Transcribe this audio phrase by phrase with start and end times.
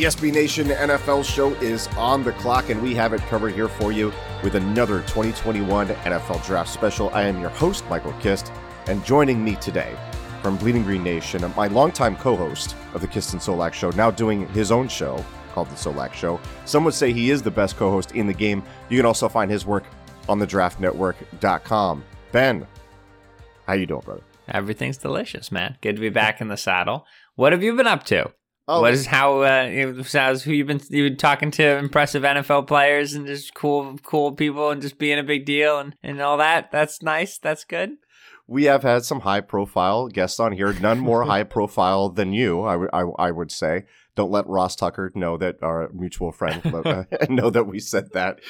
[0.00, 3.68] The SB Nation NFL show is on the clock, and we have it covered here
[3.68, 4.10] for you
[4.42, 7.10] with another 2021 NFL Draft special.
[7.10, 8.50] I am your host, Michael Kist,
[8.86, 9.94] and joining me today
[10.40, 14.10] from Bleeding Green Nation, my longtime co host of the Kist and Solak show, now
[14.10, 16.40] doing his own show called The Solak Show.
[16.64, 18.62] Some would say he is the best co host in the game.
[18.88, 19.84] You can also find his work
[20.30, 22.04] on the draftnetwork.com.
[22.32, 22.66] Ben,
[23.66, 24.22] how you doing, brother?
[24.48, 25.76] Everything's delicious, man.
[25.82, 27.04] Good to be back in the saddle.
[27.34, 28.32] What have you been up to?
[28.70, 32.66] Oh, what is how uh, how's who you've been you've been talking to impressive NFL
[32.66, 36.36] players and just cool cool people and just being a big deal and, and all
[36.38, 36.70] that.
[36.70, 37.38] That's nice.
[37.38, 37.96] That's good.
[38.46, 42.62] we have had some high profile guests on here, none more high profile than you,
[42.62, 43.84] I, w- I, I would say.
[44.20, 48.40] Don't let Ross Tucker know that our mutual friend uh, know that we said that.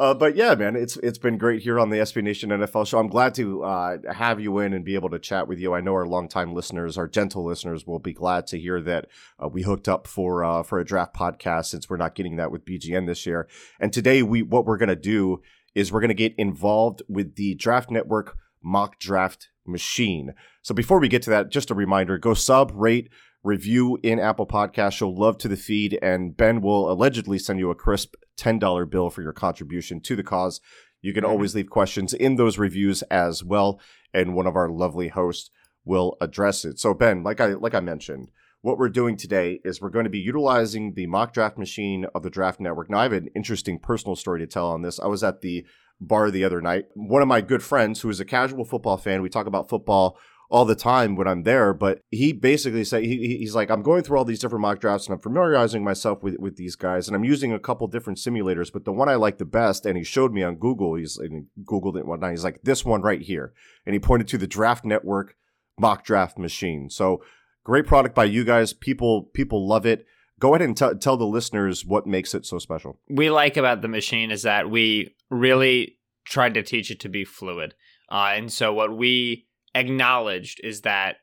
[0.00, 2.98] Uh, but yeah, man, it's it's been great here on the SB Nation NFL show.
[2.98, 5.74] I'm glad to uh, have you in and be able to chat with you.
[5.74, 9.06] I know our longtime listeners, our gentle listeners, will be glad to hear that
[9.40, 12.50] uh, we hooked up for uh, for a draft podcast since we're not getting that
[12.50, 13.46] with BGN this year.
[13.78, 15.40] And today, we what we're gonna do
[15.72, 20.34] is we're gonna get involved with the Draft Network mock draft machine.
[20.62, 23.08] So before we get to that, just a reminder: go sub, rate,
[23.42, 24.92] review in Apple Podcast.
[24.92, 28.86] Show love to the feed, and Ben will allegedly send you a crisp ten dollar
[28.86, 30.60] bill for your contribution to the cause.
[31.00, 31.32] You can mm-hmm.
[31.32, 33.80] always leave questions in those reviews as well,
[34.14, 35.50] and one of our lovely hosts
[35.84, 36.78] will address it.
[36.78, 38.30] So Ben, like I like I mentioned,
[38.62, 42.22] what we're doing today is we're going to be utilizing the mock draft machine of
[42.22, 42.88] the Draft Network.
[42.88, 45.00] Now, I have an interesting personal story to tell on this.
[45.00, 45.66] I was at the
[46.00, 46.86] bar the other night.
[46.94, 50.16] One of my good friends, who is a casual football fan, we talk about football
[50.52, 53.82] all the time when I'm there, but he basically said he, he- he's like, I'm
[53.82, 57.08] going through all these different mock drafts and I'm familiarizing myself with, with these guys,
[57.08, 59.96] and I'm using a couple different simulators, but the one I like the best, and
[59.96, 62.32] he showed me on Google, he's and Googled it and whatnot.
[62.32, 63.54] He's like, this one right here,
[63.86, 65.36] and he pointed to the Draft Network
[65.80, 66.90] mock draft machine.
[66.90, 67.22] So
[67.64, 68.74] great product by you guys.
[68.74, 70.04] People people love it.
[70.38, 72.98] Go ahead and t- tell the listeners what makes it so special.
[73.08, 75.96] we like about the machine is that we really
[76.26, 77.74] tried to teach it to be fluid.
[78.10, 81.16] Uh, and so what we acknowledged is that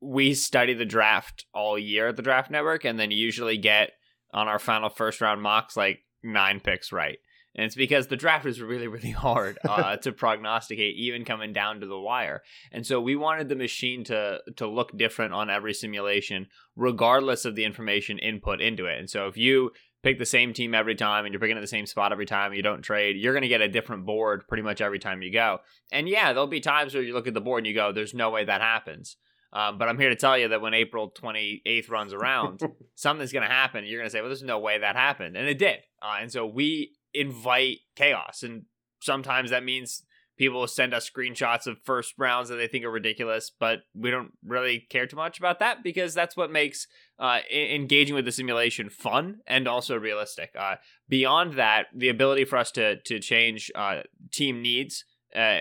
[0.00, 3.92] we study the draft all year at the Draft Network and then usually get
[4.32, 7.18] on our final first round mocks like nine picks right.
[7.54, 11.80] And it's because the draft is really, really hard uh, to prognosticate, even coming down
[11.80, 12.42] to the wire.
[12.72, 16.46] And so we wanted the machine to to look different on every simulation,
[16.76, 18.98] regardless of the information input into it.
[18.98, 21.66] And so if you pick the same team every time and you're picking at the
[21.66, 24.62] same spot every time you don't trade, you're going to get a different board pretty
[24.62, 25.58] much every time you go.
[25.92, 28.14] And yeah, there'll be times where you look at the board and you go, there's
[28.14, 29.16] no way that happens.
[29.52, 32.62] Um, but I'm here to tell you that when April 28th runs around,
[32.94, 33.84] something's going to happen.
[33.84, 35.36] You're going to say, well, there's no way that happened.
[35.36, 35.80] And it did.
[36.00, 38.42] Uh, and so we invite chaos.
[38.42, 38.62] And
[39.02, 40.04] sometimes that means
[40.40, 44.32] people send us screenshots of first rounds that they think are ridiculous, but we don't
[44.42, 46.86] really care too much about that because that's what makes
[47.20, 50.50] uh, engaging with the simulation fun and also realistic.
[50.58, 50.76] Uh,
[51.08, 54.00] beyond that, the ability for us to to change uh,
[54.32, 55.04] team needs.
[55.34, 55.60] Uh,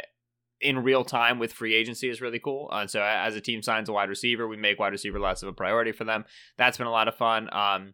[0.61, 2.67] in real time with free agency is really cool.
[2.69, 5.47] Uh, so as a team signs a wide receiver, we make wide receiver less of
[5.47, 6.25] a priority for them.
[6.57, 7.47] That's been a lot of fun.
[7.53, 7.93] Um,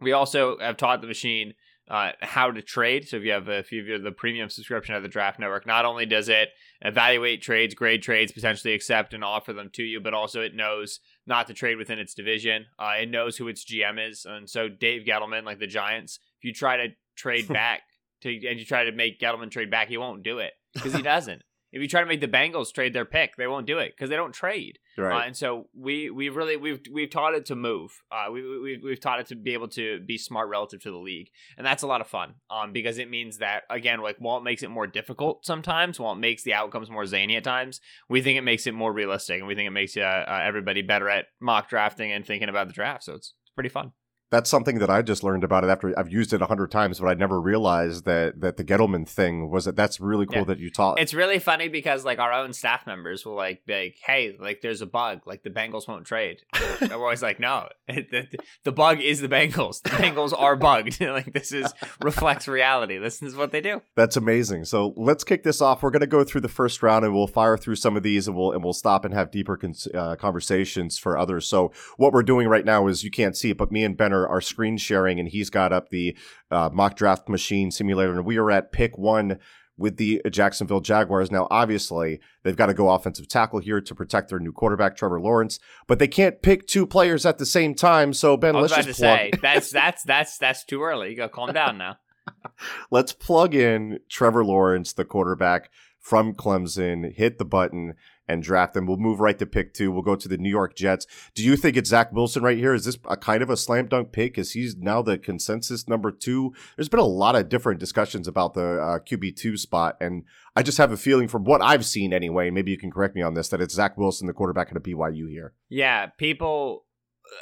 [0.00, 1.54] we also have taught the machine
[1.88, 3.08] uh, how to trade.
[3.08, 5.66] So if you have a, if you have the premium subscription of the Draft Network,
[5.66, 6.50] not only does it
[6.80, 11.00] evaluate trades, grade trades, potentially accept and offer them to you, but also it knows
[11.26, 12.66] not to trade within its division.
[12.78, 16.44] Uh, it knows who its GM is, and so Dave Gettleman, like the Giants, if
[16.44, 17.82] you try to trade back
[18.22, 21.02] to and you try to make Gettleman trade back, he won't do it because he
[21.14, 21.42] doesn't.
[21.72, 24.08] If you try to make the Bengals trade their pick, they won't do it because
[24.08, 24.78] they don't trade.
[25.12, 28.02] Uh, and so we we really we've we've taught it to move.
[28.10, 30.96] Uh, we we we've taught it to be able to be smart relative to the
[30.96, 31.28] league,
[31.58, 32.34] and that's a lot of fun.
[32.50, 36.12] Um, because it means that again, like while it makes it more difficult sometimes, while
[36.12, 39.38] it makes the outcomes more zany at times, we think it makes it more realistic,
[39.38, 42.68] and we think it makes uh, uh, everybody better at mock drafting and thinking about
[42.68, 43.04] the draft.
[43.04, 43.92] So it's, it's pretty fun.
[44.30, 46.98] That's something that I just learned about it after I've used it a hundred times,
[46.98, 49.76] but I never realized that that the Gettleman thing was that.
[49.76, 50.44] That's really cool Yeah.
[50.44, 50.98] that you taught.
[50.98, 54.62] It's really funny because like our own staff members will like be like, "Hey, like
[54.62, 55.20] there's a bug.
[55.26, 56.38] Like the Bengals won't trade."
[56.80, 58.26] And we're always like, "No, the,
[58.64, 59.82] the bug is the Bengals.
[59.82, 61.00] The Bengals are bugged.
[61.00, 61.72] like this is
[62.02, 62.98] reflects reality.
[62.98, 64.64] This is what they do." That's amazing.
[64.64, 65.82] So let's kick this off.
[65.84, 68.26] We're going to go through the first round and we'll fire through some of these
[68.26, 71.46] and we'll and we'll stop and have deeper cons- uh, conversations for others.
[71.46, 74.15] So what we're doing right now is you can't see it, but me and Ben
[74.16, 76.16] are, are screen sharing and he's got up the
[76.50, 79.38] uh, mock draft machine simulator and we are at pick one
[79.78, 81.30] with the Jacksonville Jaguars.
[81.30, 85.20] Now, obviously, they've got to go offensive tackle here to protect their new quarterback, Trevor
[85.20, 88.12] Lawrence, but they can't pick two players at the same time.
[88.12, 91.10] So, Ben, let's just to plug, say that's that's that's that's too early.
[91.10, 91.98] You gotta calm down now.
[92.90, 95.70] let's plug in Trevor Lawrence, the quarterback
[96.00, 97.94] from Clemson, hit the button,
[98.28, 98.86] and draft them.
[98.86, 99.92] We'll move right to pick two.
[99.92, 101.06] We'll go to the New York Jets.
[101.34, 102.74] Do you think it's Zach Wilson right here?
[102.74, 104.38] Is this a kind of a slam dunk pick?
[104.38, 106.54] Is he's now the consensus number two?
[106.76, 110.24] There's been a lot of different discussions about the uh, QB two spot, and
[110.54, 112.50] I just have a feeling from what I've seen anyway.
[112.50, 114.80] Maybe you can correct me on this that it's Zach Wilson, the quarterback at a
[114.80, 115.52] BYU here.
[115.68, 116.85] Yeah, people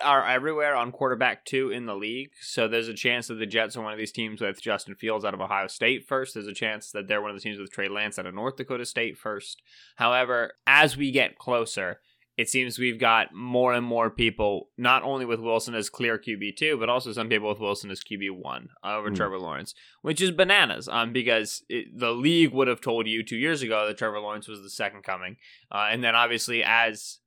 [0.02, 2.30] are everywhere on quarterback two in the league.
[2.40, 5.24] So there's a chance that the Jets are one of these teams with Justin Fields
[5.24, 6.34] out of Ohio State first.
[6.34, 8.56] There's a chance that they're one of the teams with Trey Lance out of North
[8.56, 9.62] Dakota State first.
[9.96, 12.00] However, as we get closer,
[12.36, 16.78] it seems we've got more and more people, not only with Wilson as clear QB2,
[16.80, 19.14] but also some people with Wilson as QB1 over mm.
[19.14, 23.36] Trevor Lawrence, which is bananas um, because it, the league would have told you two
[23.36, 25.36] years ago that Trevor Lawrence was the second coming.
[25.70, 27.20] Uh, and then obviously, as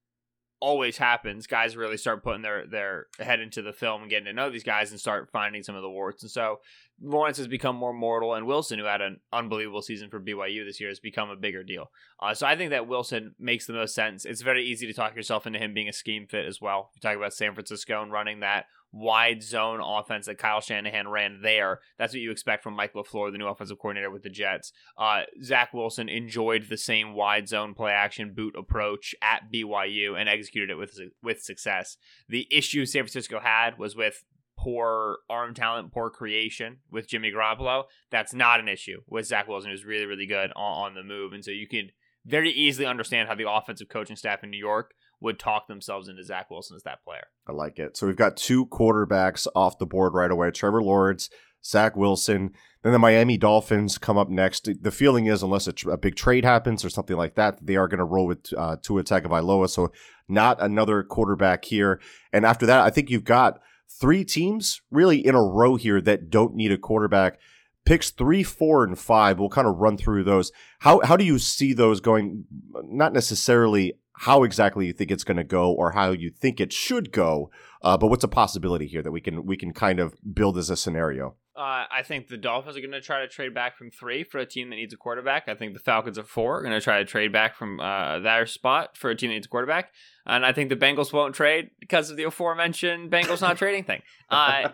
[0.59, 4.33] always happens, guys really start putting their their head into the film and getting to
[4.33, 6.24] know these guys and start finding some of the warts.
[6.24, 6.59] And so
[7.01, 10.79] Lawrence has become more mortal, and Wilson, who had an unbelievable season for BYU this
[10.79, 11.91] year, has become a bigger deal.
[12.19, 14.25] Uh, so I think that Wilson makes the most sense.
[14.25, 16.91] It's very easy to talk yourself into him being a scheme fit as well.
[16.95, 21.41] You talk about San Francisco and running that wide zone offense that Kyle Shanahan ran
[21.41, 21.81] there.
[21.97, 24.71] That's what you expect from Mike LaFleur, the new offensive coordinator with the Jets.
[24.97, 30.29] Uh, Zach Wilson enjoyed the same wide zone play action boot approach at BYU and
[30.29, 31.97] executed it with with success.
[32.27, 34.23] The issue San Francisco had was with
[34.57, 37.83] poor arm talent, poor creation with Jimmy Garoppolo.
[38.12, 41.33] That's not an issue with Zach Wilson, who's really, really good on, on the move.
[41.33, 41.92] And so you can
[42.25, 46.24] very easily understand how the offensive coaching staff in New York would talk themselves into
[46.24, 47.27] Zach Wilson as that player.
[47.48, 47.98] I like it.
[47.98, 51.30] So we've got two quarterbacks off the board right away Trevor Lawrence,
[51.63, 52.51] Zach Wilson.
[52.83, 54.69] Then the Miami Dolphins come up next.
[54.81, 57.75] The feeling is, unless a, tr- a big trade happens or something like that, they
[57.75, 59.69] are going to roll with uh, Tua Tagovailoa.
[59.69, 59.92] So
[60.27, 62.00] not another quarterback here.
[62.31, 66.29] And after that, I think you've got three teams really in a row here that
[66.29, 67.39] don't need a quarterback.
[67.85, 69.39] Picks three, four, and five.
[69.39, 70.51] We'll kind of run through those.
[70.79, 72.45] How how do you see those going?
[72.83, 76.73] Not necessarily how exactly you think it's going to go or how you think it
[76.73, 77.51] should go,
[77.83, 80.69] uh, but what's a possibility here that we can we can kind of build as
[80.69, 81.35] a scenario?
[81.57, 84.38] Uh, I think the Dolphins are going to try to trade back from three for
[84.38, 85.50] a team that needs a quarterback.
[85.50, 88.19] I think the Falcons at four are going to try to trade back from uh,
[88.19, 89.92] their spot for a team that needs a quarterback.
[90.27, 94.04] And I think the Bengals won't trade because of the aforementioned Bengals not trading thing.
[94.30, 94.69] Uh,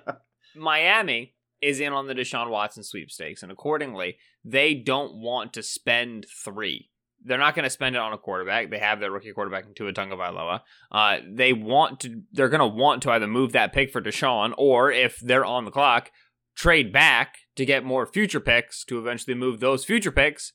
[0.58, 6.26] Miami is in on the Deshaun Watson sweepstakes, and accordingly, they don't want to spend
[6.44, 6.90] three.
[7.24, 8.70] They're not going to spend it on a quarterback.
[8.70, 10.60] They have their rookie quarterback in Tua Tagovailoa.
[10.92, 12.24] Uh, they want to.
[12.34, 15.64] They're going to want to either move that pick for Deshaun, or if they're on
[15.64, 16.12] the clock,
[16.56, 20.54] trade back to get more future picks to eventually move those future picks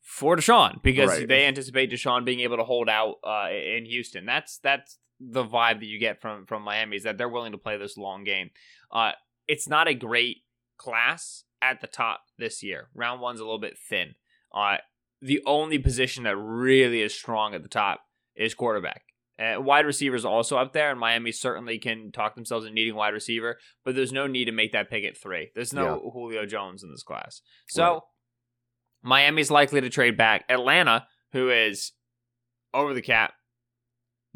[0.00, 1.28] for Deshaun because right.
[1.28, 4.26] they anticipate Deshaun being able to hold out uh, in Houston.
[4.26, 7.58] That's that's the vibe that you get from from Miami is that they're willing to
[7.58, 8.50] play this long game.
[8.92, 9.12] Uh,
[9.48, 10.38] it's not a great
[10.76, 12.88] class at the top this year.
[12.94, 14.14] Round one's a little bit thin.
[14.54, 14.76] Uh,
[15.20, 18.00] the only position that really is strong at the top
[18.36, 19.02] is quarterback.
[19.38, 23.14] Uh, wide receivers also up there, and Miami certainly can talk themselves into needing wide
[23.14, 25.50] receiver, but there's no need to make that pick at three.
[25.54, 26.10] There's no yeah.
[26.12, 27.42] Julio Jones in this class.
[27.68, 28.00] So right.
[29.02, 30.44] Miami's likely to trade back.
[30.48, 31.92] Atlanta, who is
[32.72, 33.32] over the cap,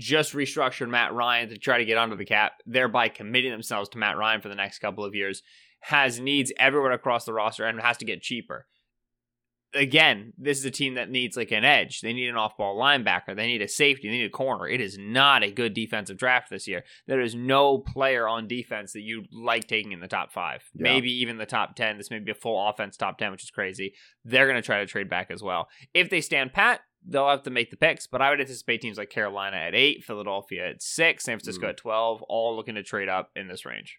[0.01, 3.99] just restructured Matt Ryan to try to get under the cap, thereby committing themselves to
[3.99, 5.43] Matt Ryan for the next couple of years,
[5.81, 8.67] has needs everywhere across the roster and has to get cheaper
[9.75, 12.01] again, this is a team that needs like an edge.
[12.01, 13.37] They need an off-ball linebacker.
[13.37, 14.09] They need a safety.
[14.09, 14.67] They need a corner.
[14.67, 16.85] It is not a good defensive draft this year.
[17.07, 20.83] There is no player on defense that you like taking in the top five, yeah.
[20.83, 21.99] maybe even the top ten.
[21.99, 23.95] This may be a full offense top ten, which is crazy.
[24.25, 25.69] They're going to try to trade back as well.
[25.93, 28.07] If they stand pat, they'll have to make the picks.
[28.07, 31.71] But I would anticipate teams like Carolina at eight, Philadelphia at six, San Francisco mm.
[31.71, 33.99] at twelve, all looking to trade up in this range.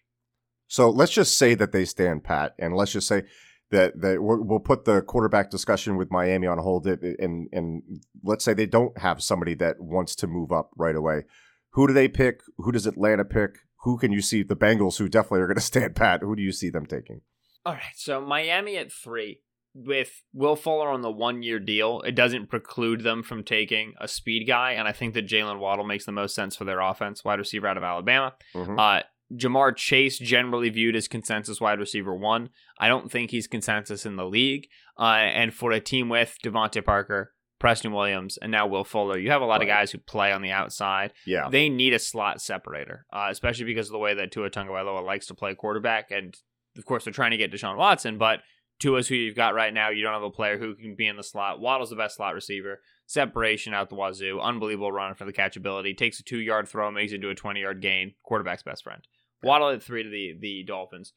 [0.68, 3.24] So let's just say that they stand pat, and let's just say
[3.70, 7.82] that that we'll put the quarterback discussion with Miami on hold, and and
[8.22, 11.24] let's say they don't have somebody that wants to move up right away.
[11.72, 12.40] Who do they pick?
[12.58, 13.58] Who does Atlanta pick?
[13.82, 14.42] Who can you see?
[14.42, 16.22] The Bengals, who definitely are going to stand pat.
[16.22, 17.20] Who do you see them taking?
[17.64, 19.40] All right, so Miami at three
[19.74, 24.08] with Will Fuller on the one year deal, it doesn't preclude them from taking a
[24.08, 27.24] speed guy, and I think that Jaylen Waddle makes the most sense for their offense,
[27.24, 28.34] wide receiver out of Alabama.
[28.54, 28.78] Mm-hmm.
[28.78, 29.00] Uh,
[29.32, 32.50] Ja'Marr Chase generally viewed as consensus wide receiver one.
[32.78, 34.68] I don't think he's consensus in the league.
[34.98, 39.30] Uh, and for a team with DeVante Parker, Preston Williams, and now Will Fuller, you
[39.30, 39.62] have a lot right.
[39.62, 41.12] of guys who play on the outside.
[41.26, 45.04] Yeah, they need a slot separator, uh, especially because of the way that Tua Tagovailoa
[45.04, 46.10] likes to play quarterback.
[46.10, 46.34] And
[46.76, 48.40] of course, they're trying to get Deshaun Watson, but
[48.80, 49.90] Tua's who you've got right now.
[49.90, 51.60] You don't have a player who can be in the slot.
[51.60, 52.80] Waddle's the best slot receiver.
[53.06, 54.40] Separation out the wazoo.
[54.40, 55.96] Unbelievable run for the catchability.
[55.96, 58.14] Takes a two yard throw, makes it into a 20 yard gain.
[58.22, 59.06] Quarterback's best friend.
[59.42, 61.12] Waddle at three to the the Dolphins.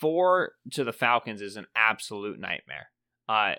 [0.00, 2.90] Four to the Falcons is an absolute nightmare.
[3.28, 3.54] Uh,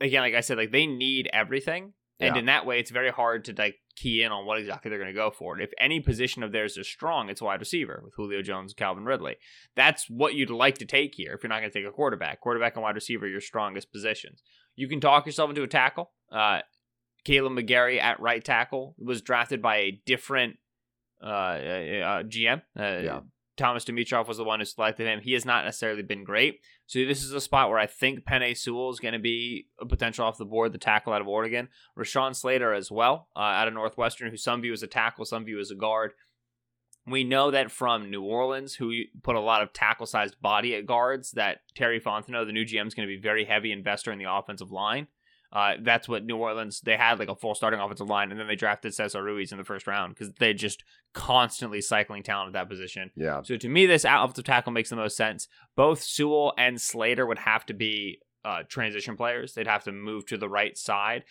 [0.00, 2.40] again, like I said, like they need everything, And Yeah.
[2.40, 5.08] in that way, it's very hard to like key in on what exactly they're going
[5.12, 5.58] to go for.
[5.58, 9.36] If any position of theirs is strong, it's wide receiver with Julio Jones Calvin Ridley.
[9.74, 12.40] That's what you'd like to take here if you're not going to take a quarterback.
[12.40, 14.42] Quarterback and wide receiver are your strongest positions.
[14.76, 16.12] You can talk yourself into a tackle.
[16.30, 16.60] Uh,
[17.24, 20.56] Kaleb McGary at right tackle was drafted by a different
[21.22, 22.62] uh, uh, GM.
[22.78, 23.20] Uh, Yeah.
[23.56, 25.20] Thomas Dimitroff was the one who selected him.
[25.20, 26.60] He has not necessarily been great.
[26.86, 29.84] So this is a spot where I think Penei Sewell is going to be a
[29.84, 31.68] potential off the board, the tackle out of Oregon.
[31.98, 35.44] Rashawn Slater as well, uh, out of Northwestern, who some view as a tackle, some
[35.44, 36.12] view as a guard.
[37.06, 41.32] We know that from New Orleans, who put a lot of tackle-sized body at guards,
[41.32, 44.32] that Terry Fontenot, the new GM, is going to be very heavy investor in the
[44.32, 45.08] offensive line.
[45.52, 48.46] Uh, that's what New Orleans they had like a full starting offensive line, and then
[48.46, 52.52] they drafted Cesar Ruiz in the first round because they're just constantly cycling talent at
[52.52, 53.10] that position.
[53.16, 53.42] Yeah.
[53.42, 55.48] So to me, this offensive tackle makes the most sense.
[55.76, 59.54] Both Sewell and Slater would have to be uh, transition players.
[59.54, 61.24] They'd have to move to the right side.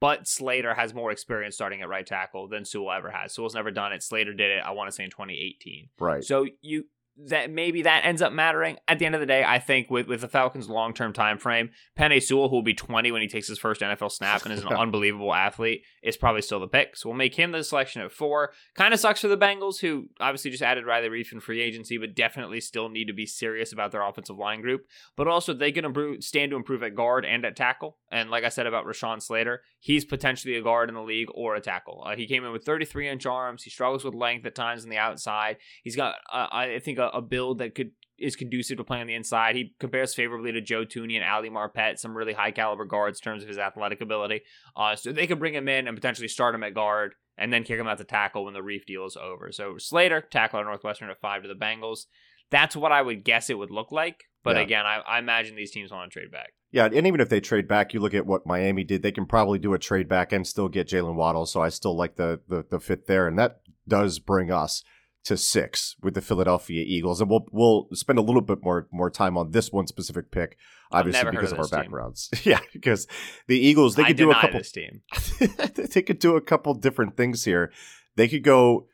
[0.00, 3.34] But Slater has more experience starting at right tackle than Sewell ever has.
[3.34, 4.02] Sewell's never done it.
[4.02, 4.62] Slater did it.
[4.64, 5.90] I want to say in 2018.
[6.00, 6.24] Right.
[6.24, 6.86] So you
[7.28, 9.44] that maybe that ends up mattering at the end of the day.
[9.44, 12.74] I think with with the Falcons' long term time frame, Penei Sewell, who will be
[12.74, 16.42] 20 when he takes his first NFL snap and is an unbelievable athlete, is probably
[16.42, 16.96] still the pick.
[16.96, 18.52] So we'll make him the selection at four.
[18.74, 21.98] Kind of sucks for the Bengals, who obviously just added Riley Reiff in free agency,
[21.98, 24.82] but definitely still need to be serious about their offensive line group.
[25.16, 27.98] But also they can improve, stand to improve at guard and at tackle.
[28.10, 31.54] And like I said about Rashawn Slater, he's potentially a guard in the league or
[31.54, 32.04] a tackle.
[32.06, 33.62] Uh, he came in with 33 inch arms.
[33.62, 35.56] He struggles with length at times on the outside.
[35.82, 39.06] He's got, uh, I think, a, a build that could is conducive to playing on
[39.08, 39.56] the inside.
[39.56, 43.24] He compares favorably to Joe Thuney and Ali Marpet, some really high caliber guards in
[43.24, 44.42] terms of his athletic ability.
[44.76, 47.64] Uh, so they could bring him in and potentially start him at guard and then
[47.64, 49.50] kick him out to tackle when the Reiff deal is over.
[49.50, 52.04] So Slater, tackle at Northwestern at five to the Bengals.
[52.50, 54.24] That's what I would guess it would look like.
[54.44, 54.62] But Yeah.
[54.62, 56.52] again, I, I imagine these teams want to trade back.
[56.70, 59.02] Yeah, and even if they trade back, you look at what Miami did.
[59.02, 61.46] They can probably do a trade back and still get Jaylen Waddle.
[61.46, 64.82] So I still like the, the the fit there, and that does bring us
[65.24, 69.10] to six with the Philadelphia Eagles, and we'll we'll spend a little bit more more
[69.10, 70.56] time on this one specific pick,
[70.90, 71.90] obviously because of of, our team.
[71.90, 72.30] backgrounds.
[72.44, 73.06] yeah, because
[73.46, 74.58] the Eagles they I could do a couple.
[74.58, 75.02] this team.
[75.92, 77.72] they could do a couple different things here.
[78.16, 78.88] They could go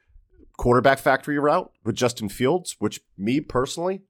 [0.59, 4.03] quarterback factory route with Justin Fields, which me personally,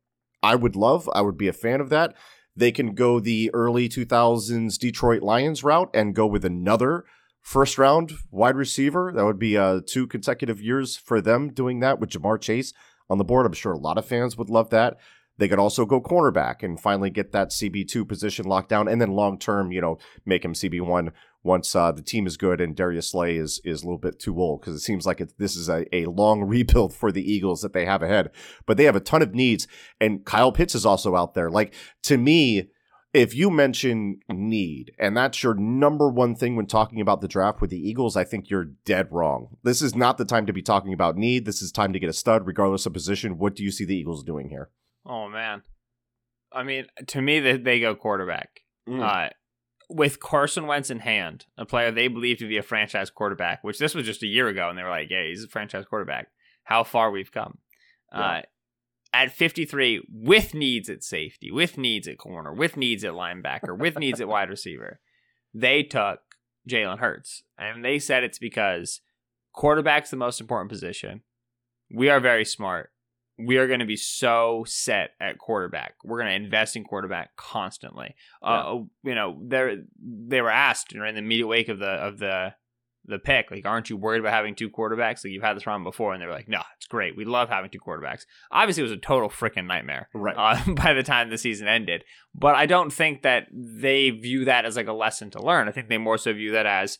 [0.42, 1.08] I would love.
[1.14, 2.14] I would be a fan of that.
[2.56, 7.04] They can go the early 2000s Detroit Lions route and go with another
[7.40, 9.12] first round wide receiver.
[9.14, 12.72] That would be uh, two consecutive years for them doing that with Ja'Marr Chase
[13.08, 13.46] on the board.
[13.46, 14.98] I'm sure a lot of fans would love that.
[15.38, 19.12] They could also go cornerback and finally get that CB2 position locked down, and then
[19.12, 21.12] long term, you know, make him CB1
[21.44, 24.38] once uh, the team is good and Darius Slay is is a little bit too
[24.40, 27.62] old because it seems like it, this is a, a long rebuild for the Eagles
[27.62, 28.30] that they have ahead.
[28.66, 29.66] But they have a ton of needs,
[30.00, 31.50] and Kyle Pitts is also out there.
[31.50, 32.70] Like to me,
[33.12, 37.60] if you mention need and that's your number one thing when talking about the draft
[37.60, 39.56] with the Eagles, I think you're dead wrong.
[39.62, 41.44] This is not the time to be talking about need.
[41.44, 43.38] This is time to get a stud, regardless of position.
[43.38, 44.70] What do you see the Eagles doing here?
[45.06, 45.62] Oh man,
[46.52, 48.60] I mean, to me, they, they go quarterback.
[48.90, 49.28] Uh,
[49.90, 53.78] with Carson Wentz in hand, a player they believe to be a franchise quarterback, which
[53.78, 56.28] this was just a year ago, and they were like, "Yeah, he's a franchise quarterback."
[56.64, 57.58] How far we've come.
[58.12, 58.20] Yeah.
[58.20, 58.42] Uh,
[59.12, 63.98] at 53, with needs at safety, with needs at corner, with needs at linebacker, with
[63.98, 65.00] needs at wide receiver,
[65.54, 66.20] they took
[66.68, 69.00] Jalen Hurts, and they said it's because
[69.52, 71.22] quarterback's the most important position.
[71.90, 72.90] We are very smart.
[73.38, 75.94] We are going to be so set at quarterback.
[76.04, 78.14] We're going to invest in quarterback constantly.
[78.42, 82.54] Uh, you know, they they were asked in the immediate wake of the of the
[83.08, 85.24] the pick, like, aren't you worried about having two quarterbacks?
[85.24, 87.16] Like you've had this problem before, and they were like, no, it's great.
[87.16, 88.22] We love having two quarterbacks.
[88.52, 90.36] Obviously, it was a total freaking nightmare Right.
[90.36, 92.04] uh, by the time the season ended.
[92.34, 95.68] But I don't think that they view that as like a lesson to learn.
[95.68, 96.98] I think they more so view that as,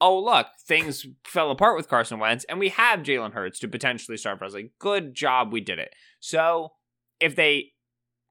[0.00, 4.16] oh, look, things fell apart with Carson Wentz, and we have Jalen Hurts to potentially
[4.16, 4.54] start for us.
[4.54, 5.92] Like, good job, we did it.
[6.20, 6.72] So
[7.20, 7.72] if they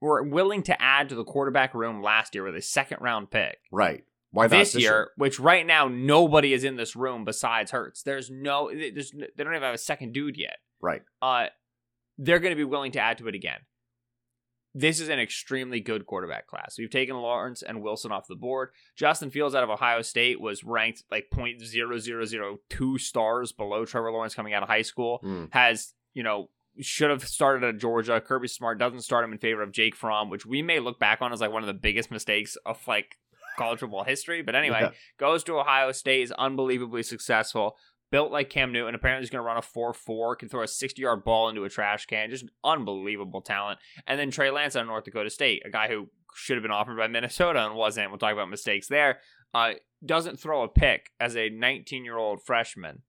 [0.01, 3.57] were willing to add to the quarterback room last year with a second round pick,
[3.71, 4.03] right.
[4.31, 8.03] Why not this year, which right now nobody is in this room besides Hurts.
[8.03, 11.01] There's no, there's, they don't even have a second dude yet Right.
[11.21, 11.47] uh,
[12.17, 13.59] they're going to be willing to add to it again.
[14.75, 16.75] This is an extremely good quarterback class.
[16.77, 18.69] We've taken Lawrence and Wilson off the board.
[18.95, 24.53] Justin Fields out of Ohio State was ranked like 0.0002 stars below Trevor Lawrence coming
[24.53, 25.21] out of high school.
[25.23, 25.49] Mm.
[25.51, 28.21] Has, you know, should have started at Georgia.
[28.21, 31.21] Kirby Smart doesn't start him in favor of Jake Fromm, which we may look back
[31.21, 33.17] on as like one of the biggest mistakes of like
[33.59, 34.41] college football history.
[34.41, 34.91] But anyway, Yeah.
[35.19, 37.77] goes to Ohio State, is unbelievably successful.
[38.11, 40.67] Built like Cam Newton, apparently he's going to run a 4 4, can throw a
[40.67, 42.31] 60 yard ball into a trash can.
[42.31, 43.77] Just unbelievable talent.
[44.07, 46.71] And then Trey Lance out of North Dakota State, a guy who should have been
[46.71, 48.09] offered by Minnesota and wasn't.
[48.09, 49.19] We'll talk about mistakes there.
[49.53, 49.73] uh,
[50.05, 53.03] doesn't throw a pick as a 19 year old freshman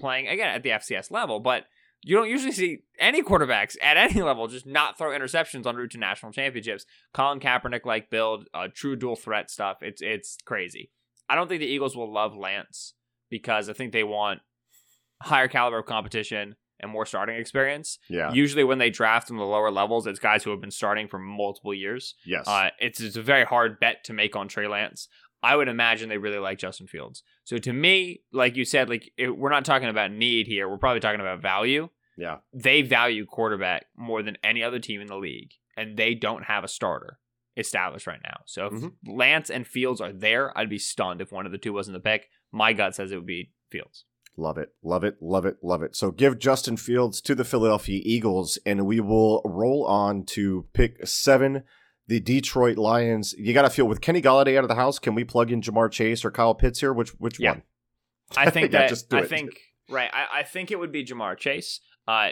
[0.00, 1.66] playing again at the FCS level, but
[2.04, 5.92] you don't usually see any quarterbacks at any level just not throw interceptions en route
[5.92, 6.84] to national championships.
[7.14, 9.78] Colin Kaepernick like build, uh, true dual threat stuff.
[9.82, 10.90] It's it's crazy.
[11.28, 12.94] I don't think the Eagles will love Lance
[13.30, 14.40] because I think they want
[15.22, 17.98] higher caliber of competition and more starting experience.
[18.10, 18.32] Yeah.
[18.32, 21.18] Usually, when they draft in the lower levels, it's guys who have been starting for
[21.18, 22.16] multiple years.
[22.26, 22.46] yes.
[22.46, 25.08] Uh, it's, it's a very hard bet to make on Trey Lance.
[25.42, 27.22] I would imagine they really like Justin Fields.
[27.44, 30.68] So to me, like you said, like it, we're not talking about need here.
[30.68, 31.88] We're probably talking about value.
[32.16, 32.38] yeah.
[32.52, 36.62] They value quarterback more than any other team in the league, and they don't have
[36.64, 37.18] a starter
[37.56, 38.40] established right now.
[38.46, 38.92] So if Mhm.
[39.06, 42.00] Lance and Fields are there, I'd be stunned if one of the two wasn't the
[42.00, 42.28] pick.
[42.52, 44.04] My gut says it would be Fields.
[44.36, 44.70] Love it.
[44.82, 45.16] Love it.
[45.20, 45.56] Love it.
[45.62, 45.94] Love it.
[45.96, 51.06] So give Justin Fields to the Philadelphia Eagles, and we will roll on to pick
[51.06, 51.64] seven.
[52.08, 53.34] The Detroit Lions.
[53.38, 54.98] You got to feel with Kenny Golladay out of the house.
[54.98, 56.92] Can we plug in Ja'Marr Chase or Kyle Pitts here?
[56.92, 57.52] Which which Yeah.
[57.52, 57.62] one?
[58.36, 59.28] I think that just do I it.
[59.28, 59.50] think
[59.88, 60.10] right.
[60.12, 61.80] I, I think it would be Ja'Marr Chase.
[62.08, 62.30] Uh,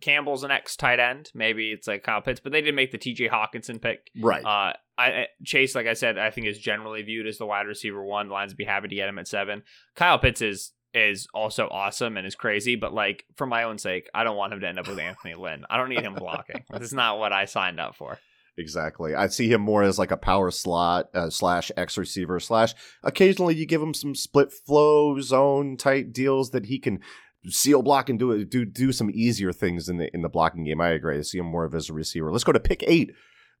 [0.00, 1.30] Campbell's an ex tight end.
[1.34, 3.28] Maybe it's like Kyle Pitts, but they didn't make the T.J.
[3.28, 4.10] Hockenson pick.
[4.18, 4.42] Right.
[4.42, 7.66] Uh, I, I Chase, like I said, I think is generally viewed as the wide
[7.66, 8.28] receiver one.
[8.28, 9.62] The Lions would be happy to get him at seven.
[9.94, 14.10] Kyle Pitts is is also awesome and is crazy, but like for my own sake,
[14.14, 15.64] I don't want him to end up with Anthony Lynn.
[15.70, 16.64] I don't need him blocking.
[16.70, 18.18] this is not what I signed up for.
[18.58, 19.14] Exactly.
[19.14, 22.74] I see him more as like a power slot uh, slash X receiver slash.
[23.02, 27.00] Occasionally, you give him some split flow zone type deals that he can
[27.48, 30.80] seal block and do do do some easier things in the in the blocking game.
[30.80, 31.18] I agree.
[31.18, 32.30] I see him more of as a receiver.
[32.30, 33.12] Let's go to pick eight.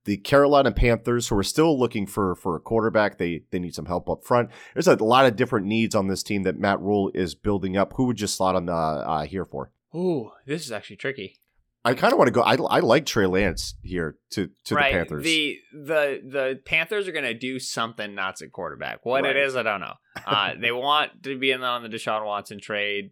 [0.04, 3.86] The Carolina Panthers, who are still looking for for a quarterback, they they need some
[3.86, 4.50] help up front.
[4.74, 7.94] There's a lot of different needs on this team that Matt Rhule is building up.
[7.94, 9.70] Who would you slot on uh, uh, here for?
[9.94, 11.38] Ooh, this is actually tricky.
[11.84, 12.42] I kind of want to go.
[12.42, 14.92] I, I like Trey Lance here to to right.
[14.92, 15.24] the Panthers.
[15.24, 19.04] The the the Panthers are gonna do something nuts at quarterback.
[19.04, 19.36] What Right.
[19.36, 19.94] it is, I don't know.
[20.24, 23.10] Uh, they want to be in on the Deshaun Watson trade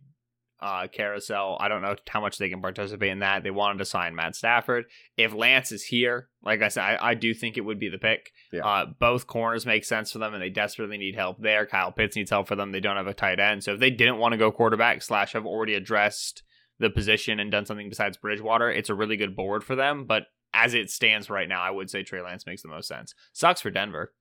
[0.61, 1.57] uh, carousel.
[1.59, 3.43] I don't know how much they can participate in that.
[3.43, 4.85] They wanted to sign Matt Stafford.
[5.17, 7.99] If Lance is here, like I said, I, I do think it would be the
[7.99, 8.31] pick.
[8.53, 8.67] Yeah.
[8.67, 11.67] Uh, both corners make sense for them, and they desperately need help there.
[11.67, 12.73] Kyle Pitts needs help for them.
[12.73, 15.33] They don't have a tight end, so if they didn't want to go quarterback slash
[15.33, 16.43] have already addressed
[16.81, 20.05] the position and done something besides Bridgewater, it's a really good board for them.
[20.07, 23.15] But as it stands right now, I would say Trey Lance makes the most sense.
[23.33, 24.13] Sucks for Denver.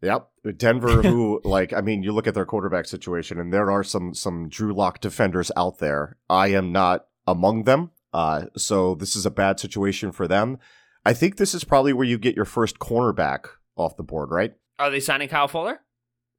[0.00, 1.02] Yep, Denver.
[1.02, 1.72] Who like?
[1.72, 5.00] I mean, you look at their quarterback situation, and there are some some Drew Lock
[5.00, 6.16] defenders out there.
[6.28, 10.58] I am not among them, uh, so this is a bad situation for them.
[11.06, 13.46] I think this is probably where you get your first cornerback
[13.76, 14.54] off the board, right?
[14.78, 15.80] Are they signing Kyle Fuller?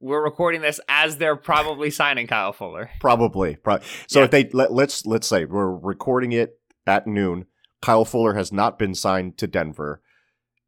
[0.05, 2.91] We're recording this as they're probably signing Kyle Fuller.
[2.99, 3.55] Probably.
[3.55, 4.25] Pro- so Yeah.
[4.25, 7.47] if they let, let's let's say we're recording it at noon.
[7.81, 10.03] Kyle Fuller has not been signed to Denver.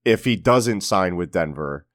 [0.03, 1.85] If he doesn't sign with Denver,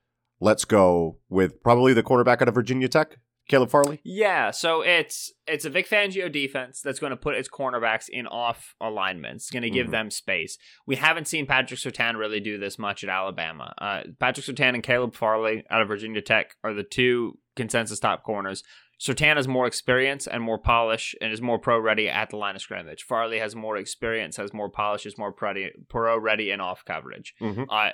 [0.40, 3.18] let's go with probably the quarterback out of Virginia Tech,
[3.52, 4.00] Caleb Farley.
[4.02, 8.26] Yeah, so it's it's a Vic Fangio defense that's going to put its cornerbacks in
[8.26, 9.44] off alignments.
[9.44, 9.90] It's going to give Mhm.
[9.90, 10.56] them space.
[10.86, 13.74] We haven't seen Patrick Surtain really do this much at Alabama.
[13.76, 18.22] Uh, Patrick Surtain and Caleb Farley out of Virginia Tech are the two consensus top
[18.22, 18.64] corners.
[18.98, 22.54] Surtain has more experience and more polish and is more pro ready at the line
[22.56, 23.02] of scrimmage.
[23.02, 27.34] Farley has more experience, has more polish, is more pro ready in off coverage.
[27.40, 27.66] Mhm.
[27.68, 27.92] Uh,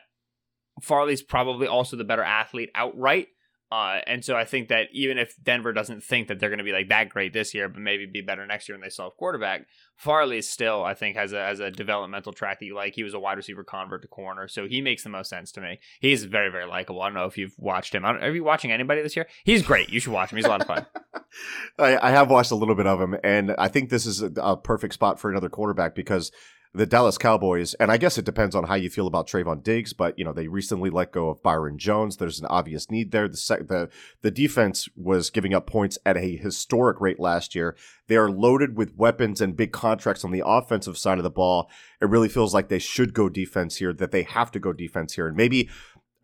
[0.82, 3.28] Farley's probably also the better athlete outright.
[3.70, 6.64] Uh, and so I think that even if Denver doesn't think that they're going to
[6.64, 9.16] be like that great this year, but maybe be better next year when they solve
[9.18, 12.94] quarterback, Farley still I think has a has a developmental track that you like.
[12.94, 15.60] He was a wide receiver convert to corner, so he makes the most sense to
[15.60, 15.80] me.
[16.00, 17.02] He's very very likable.
[17.02, 18.06] I don't know if you've watched him.
[18.06, 19.26] Are you watching anybody this year?
[19.44, 19.90] He's great.
[19.90, 20.36] You should watch him.
[20.36, 20.86] He's a lot of fun.
[21.78, 24.32] I, I have watched a little bit of him, and I think this is a,
[24.38, 26.32] a perfect spot for another quarterback because
[26.78, 29.92] the Dallas Cowboys, and I guess it depends on how you feel about Trevon Diggs,
[29.92, 32.16] but you know they recently let go of Byron Jones.
[32.16, 33.26] There's an obvious need there.
[33.26, 33.90] The sec- the
[34.22, 37.76] the defense was giving up points at a historic rate last year.
[38.06, 41.68] They are loaded with weapons and big contracts on the offensive side of the ball.
[42.00, 43.92] It really feels like they should go defense here.
[43.92, 45.68] That they have to go defense here, and maybe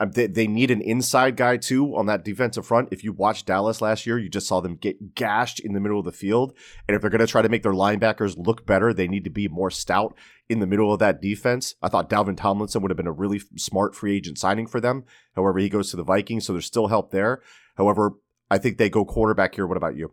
[0.00, 2.88] um, they, they need an inside guy too on that defensive front.
[2.90, 5.98] If you watched Dallas last year, you just saw them get gashed in the middle
[5.98, 6.52] of the field.
[6.88, 9.30] And if they're going to try to make their linebackers look better, they need to
[9.30, 10.16] be more stout
[10.48, 11.74] in the middle of that defense.
[11.82, 15.04] I thought Dalvin Tomlinson would have been a really smart free agent signing for them.
[15.34, 17.42] However, he goes to the Vikings, so there's still help there.
[17.76, 18.12] However,
[18.50, 19.66] I think they go quarterback here.
[19.66, 20.12] What about you?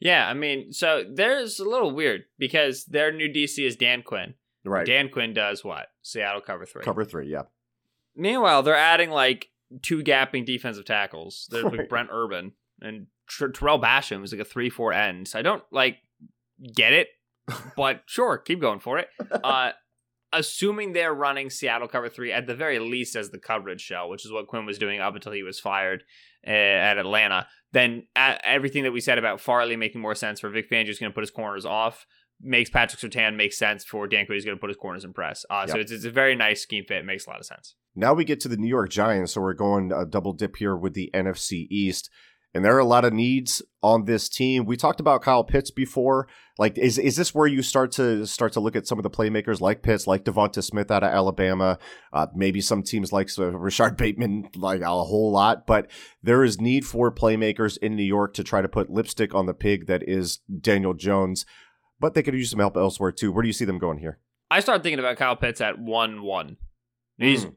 [0.00, 4.34] Yeah, I mean, so there's a little weird because their new DC is Dan Quinn.
[4.64, 4.86] Right.
[4.86, 5.86] Dan Quinn does what?
[6.02, 6.82] Seattle cover three.
[6.82, 7.42] Cover three, yeah.
[8.16, 9.50] Meanwhile, they're adding like
[9.82, 11.46] two gapping defensive tackles.
[11.50, 11.78] There's Right.
[11.78, 15.28] like Brent Urban and Ter- Tarell Basham is like a three four end.
[15.28, 15.98] So I don't like
[16.74, 17.08] get it,
[17.76, 19.08] but sure, keep going for it.
[19.42, 19.70] Uh,
[20.32, 24.24] assuming they're running Seattle cover three at the very least as the coverage shell, which
[24.24, 26.02] is what Quinn was doing up until he was fired
[26.46, 30.70] uh, at Atlanta, then everything that we said about Farley making more sense for Vic
[30.70, 32.06] Fangio is going to put his corners off
[32.40, 34.36] makes Patrick Surtain make sense for Dan Quinn.
[34.36, 35.44] He's going to put his corners in press.
[35.48, 35.70] Uh, yep.
[35.70, 36.98] So it's, it's a very nice scheme fit.
[36.98, 37.76] It makes a lot of sense.
[37.94, 39.32] Now we get to the New York Giants.
[39.32, 42.10] So we're going a double dip here with the NFC East.
[42.54, 44.64] And there are a lot of needs on this team.
[44.64, 46.28] We talked about Kyle Pitts before.
[46.56, 49.10] Like, is is this where you start to start to look at some of the
[49.10, 51.78] playmakers like Pitts, like DeVonta Smith out of Alabama,
[52.12, 55.66] uh, maybe some teams like uh, Rashod Bateman, like a whole lot.
[55.66, 55.90] But
[56.22, 59.54] there is need for playmakers in New York to try to put lipstick on the
[59.54, 61.44] pig that is Daniel Jones
[62.04, 63.32] but they could use some help elsewhere too.
[63.32, 64.18] Where do you see them going here?
[64.50, 66.58] I started thinking about Kyle Pitts at one one.
[67.16, 67.54] He's mm.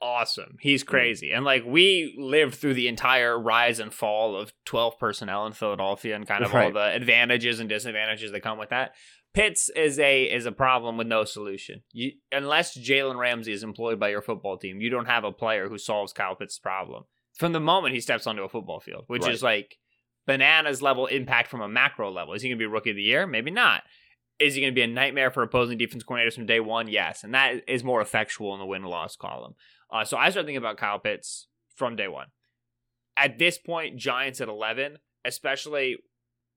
[0.00, 0.56] Awesome.
[0.60, 0.88] He's hmm.
[0.88, 5.52] crazy, and like we lived through the entire rise and fall of twelve personnel in
[5.52, 6.66] Philadelphia, and kind of right.
[6.66, 8.94] all the advantages and disadvantages that come with that.
[9.34, 11.82] Pitts is a is a problem with no solution.
[11.92, 15.68] You, unless Jalen Ramsey is employed by your football team, you don't have a player
[15.68, 17.04] who solves Kyle Pitts' problem
[17.38, 19.32] from the moment he steps onto a football field, which right.
[19.32, 19.78] is like
[20.26, 22.34] bananas level impact from a macro level.
[22.34, 23.26] Is he going to be rookie of the year?
[23.26, 23.84] Maybe not.
[24.40, 26.88] Is he going to be a nightmare for opposing defense coordinators from day one?
[26.88, 27.24] Yes.
[27.24, 29.54] And that is more effectual in the win loss column.
[29.90, 32.28] Uh, so I start thinking about Kyle Pitts from day one.
[33.16, 35.96] At this point, Giants at 11, especially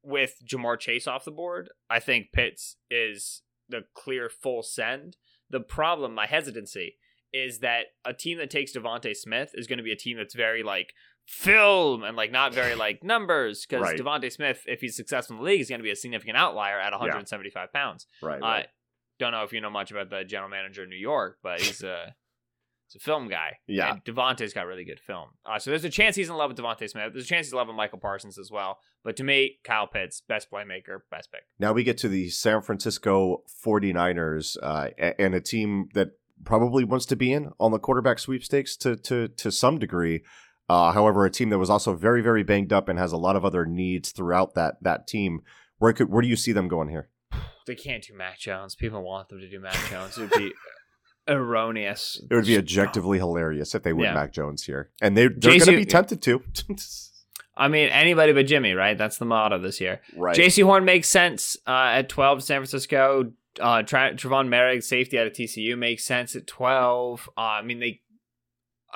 [0.04, 5.18] with Ja'Marr Chase off the board, I think Pitts is the clear full send.
[5.50, 6.98] The problem, my hesitancy,
[7.34, 10.36] is that a team that takes DeVonta Smith is going to be a team that's
[10.36, 10.94] very like
[11.26, 13.98] film and like not very like numbers because right.
[13.98, 16.80] DeVonta Smith, if he's successful in the league, is going to be a significant outlier
[16.80, 17.80] at 175 yeah.
[17.80, 18.06] pounds.
[18.22, 18.68] Right, right.
[19.20, 21.84] don't know if you know much about the general manager in New York, but he's
[21.84, 22.16] a
[22.92, 23.58] he's a film guy.
[23.68, 25.30] Yeah, and DeVonta's got really good film.
[25.46, 27.14] Uh, so there's a chance he's in love with DeVonta Smith.
[27.14, 28.80] There's a chance he's in love with Michael Parsons as well.
[29.04, 31.42] But to me, Kyle Pitts, best playmaker, best pick.
[31.60, 36.12] Now we get to the San Francisco 49ers uh, and a team that
[36.44, 40.24] probably wants to be in on the quarterback sweepstakes to to to some degree.
[40.70, 43.36] Uh, however, a team that was also very, very banged up and has a lot
[43.36, 45.42] of other needs throughout that that team.
[45.80, 47.10] Where could where do you see them going here?
[47.68, 48.76] They can't do Mac Jones.
[48.76, 50.18] People want them to do Mac Jones.
[50.18, 50.54] It would be
[51.28, 52.22] erroneous.
[52.30, 54.14] It would be objectively hilarious if they went yeah.
[54.14, 56.44] Mac Jones here, and they they're going to be tempted to.
[57.58, 58.98] I mean, anybody but Jimmy, right?
[58.98, 60.02] That's the motto this year.
[60.16, 60.36] Right.
[60.36, 63.34] Jaycee Horn makes sense uh, at 12 San Francisco.
[63.60, 67.30] Uh, Tra- Trevon Moehrig, safety out of TCU, makes sense at 12.
[67.38, 68.02] Uh, I mean, they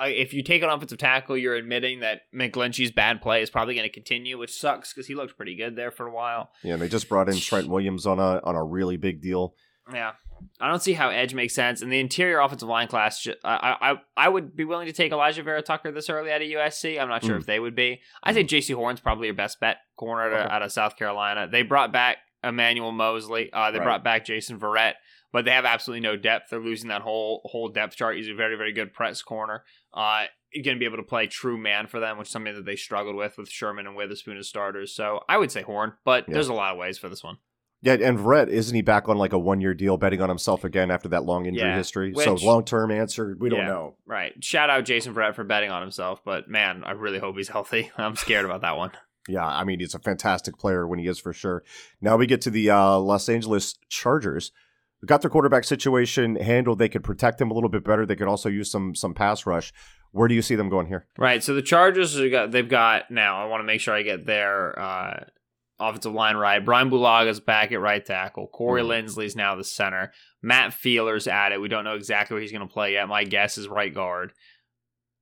[0.00, 3.88] if you take an offensive tackle, you're admitting that McGlinchey's bad play is probably going
[3.88, 6.50] to continue, which sucks because he looked pretty good there for a while.
[6.62, 9.54] Yeah, and they just brought in Trent Williams on a on a really big deal.
[9.92, 10.12] Yeah,
[10.60, 11.82] I don't see how edge makes sense.
[11.82, 15.44] And the interior offensive line class, I I I would be willing to take Alijah
[15.44, 17.00] Vera Tucker this early out of USC.
[17.00, 17.40] I'm not sure mm.
[17.40, 18.00] if they would be.
[18.22, 20.48] I think Jaycee Horn's probably your best bet corner okay.
[20.50, 21.48] out of South Carolina.
[21.50, 23.50] They brought back Emmanuel Moseley.
[23.52, 23.84] Uh, they right.
[23.84, 24.94] brought back Jason Verrett
[25.32, 26.48] but they have absolutely no depth.
[26.48, 28.16] They're losing that whole whole depth chart.
[28.16, 29.64] He's a very very good press corner.
[29.92, 30.24] Uh,
[30.64, 32.76] going to be able to play true man for them, which is something that they
[32.76, 34.94] struggled with with Sherman and Witherspoon as starters.
[34.94, 36.34] So I would say Horn, but yeah.
[36.34, 37.36] there's a lot of ways for this one.
[37.86, 40.64] Yeah, and Verrett isn't he back on like a one year deal, betting on himself
[40.64, 42.12] again after that long injury yeah, history?
[42.12, 43.94] Which, so long term answer, we don't yeah, know.
[44.06, 44.32] Right.
[44.42, 47.90] Shout out Jason Verrett for betting on himself, but man, I really hope he's healthy.
[47.96, 48.90] I'm scared about that one.
[49.28, 51.62] Yeah, I mean he's a fantastic player when he is for sure.
[52.00, 54.52] Now we get to the uh, Los Angeles Chargers
[55.04, 56.78] got their quarterback situation handled.
[56.78, 58.06] They could protect him a little bit better.
[58.06, 59.72] They could also use some some pass rush.
[60.12, 61.06] Where do you see them going here?
[61.18, 61.42] Right.
[61.42, 63.42] So the Chargers they've got now.
[63.42, 65.24] I want to make sure I get their uh,
[65.78, 66.64] offensive line right.
[66.64, 68.46] Brian Bulaga's back at right tackle.
[68.48, 68.88] Corey mm.
[68.88, 70.12] Linsley's now the center.
[70.42, 71.60] Matt Feiler's at it.
[71.60, 73.08] We don't know exactly where he's going to play yet.
[73.08, 74.32] My guess is right guard.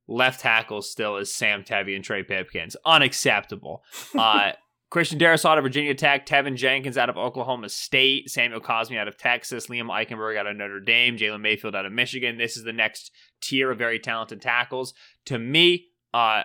[0.07, 2.75] Left tackle still is Sam Tevi and Trey Pipkins.
[2.85, 3.83] Unacceptable.
[4.17, 4.51] Uh,
[4.91, 9.07] Christian Darrisaw out of Virginia Tech, Teven Jenkins out of Oklahoma State, Samuel Cosmi out
[9.09, 12.37] of Texas, Liam Eichenberg out of Notre Dame, Jalen Mayfield out of Michigan.
[12.37, 14.93] This is the next tier of very talented tackles.
[15.25, 16.43] To me, uh,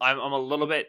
[0.00, 0.88] I'm, I'm a little bit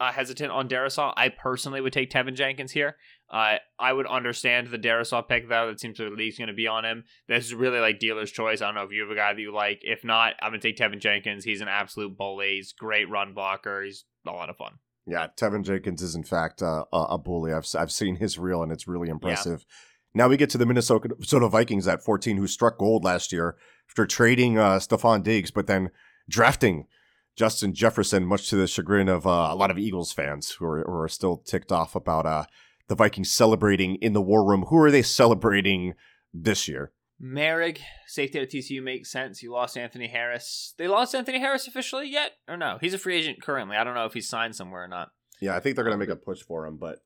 [0.00, 1.12] uh, hesitant on Darrisaw.
[1.16, 2.96] I personally would take Teven Jenkins here.
[3.30, 5.68] Uh, I would understand the Darrisaw pick though.
[5.68, 7.04] That seems like the league's going to be on him.
[7.28, 8.60] This is really like dealer's choice.
[8.60, 9.80] I don't know if you have a guy that you like.
[9.82, 11.44] If not, I'm going to take Teven Jenkins.
[11.44, 12.56] He's an absolute bully.
[12.56, 13.82] He's great run blocker.
[13.82, 14.74] He's a lot of fun.
[15.06, 17.52] Yeah, Teven Jenkins is in fact uh, a bully.
[17.52, 19.64] I've I've seen his reel and it's really impressive.
[19.68, 19.74] Yeah.
[20.22, 23.56] Now we get to the Minnesota Vikings at 14, who struck gold last year
[23.90, 25.90] after trading uh, Stefon Diggs, but then
[26.28, 26.86] drafting
[27.36, 30.84] Justin Jefferson, much to the chagrin of uh, a lot of Eagles fans who are,
[30.84, 32.44] who are still ticked off about uh,
[32.88, 34.66] the Vikings celebrating in the war room.
[34.68, 35.94] Who are they celebrating
[36.32, 36.92] this year?
[37.22, 39.42] Moehrig, safety at TCU makes sense.
[39.42, 40.74] You lost Anthony Harris.
[40.78, 42.78] They lost Anthony Harris officially yet, or no?
[42.80, 43.76] He's a free agent currently.
[43.76, 45.10] I don't know if he's signed somewhere or not.
[45.40, 46.98] Yeah, I think they're going to make a push for him, but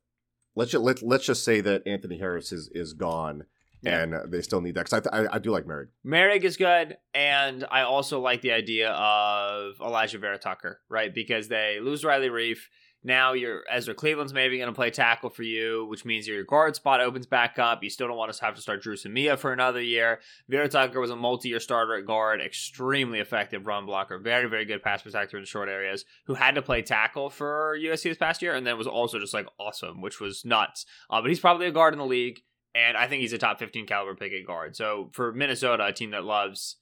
[0.55, 3.45] let's just, let, let's just say that Anthony Harris is is gone,
[3.83, 4.03] Yeah.
[4.03, 5.89] and they still need that because I, I I do like Moehrig.
[6.05, 11.15] Moehrig is good, and I also like the idea of Alijah Vera Tucker, right?
[11.15, 12.59] Because they lose Riley Reiff.
[13.05, 16.75] Now your Ezra Cleveland's maybe going to play tackle for you, which means your guard
[16.75, 17.85] spot opens back up.
[17.85, 20.19] You still don't want to have to start Dru Samia for another year.
[20.49, 24.83] Vera Tucker was a multi-year starter at guard, extremely effective run blocker, very very good
[24.83, 26.05] pass protector in short areas.
[26.27, 29.33] Who had to play tackle for USC this past year, and then was also just
[29.33, 30.85] like awesome, which was nuts.
[31.09, 32.41] Uh, but he's probably a guard in the league
[32.75, 34.77] and I think he's a top 15 caliber pick at guard.
[34.77, 36.77] So for Minnesota, a team that loves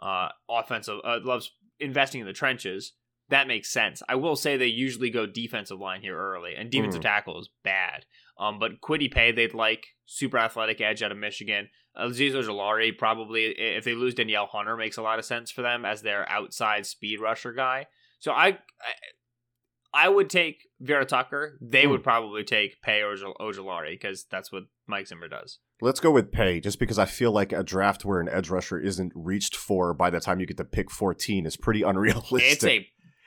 [0.00, 2.92] uh, offensive, uh, loves investing in the trenches,
[3.28, 4.02] that makes sense.
[4.08, 7.04] I will say they usually go defensive line here early, and defensive Mm.
[7.04, 8.04] tackle is bad.
[8.38, 11.68] Um, but Kwity Paye, they'd like super athletic edge out of Michigan.
[11.96, 15.84] Azeez Ojulari probably, if they lose Danielle Hunter, makes a lot of sense for them
[15.84, 17.86] as their outside speed rusher guy.
[18.18, 18.56] So I, I,
[19.94, 21.58] I would take Vera Tucker.
[21.60, 21.90] They Hmm.
[21.90, 25.58] would probably take Paye or Ojulari because that's what Mike Zimmer does.
[25.80, 28.78] Let's go with Paye, just because I feel like a draft where an edge rusher
[28.78, 32.42] isn't reached for by the time you get to pick 14 is pretty unrealistic.
[32.42, 32.78] It's a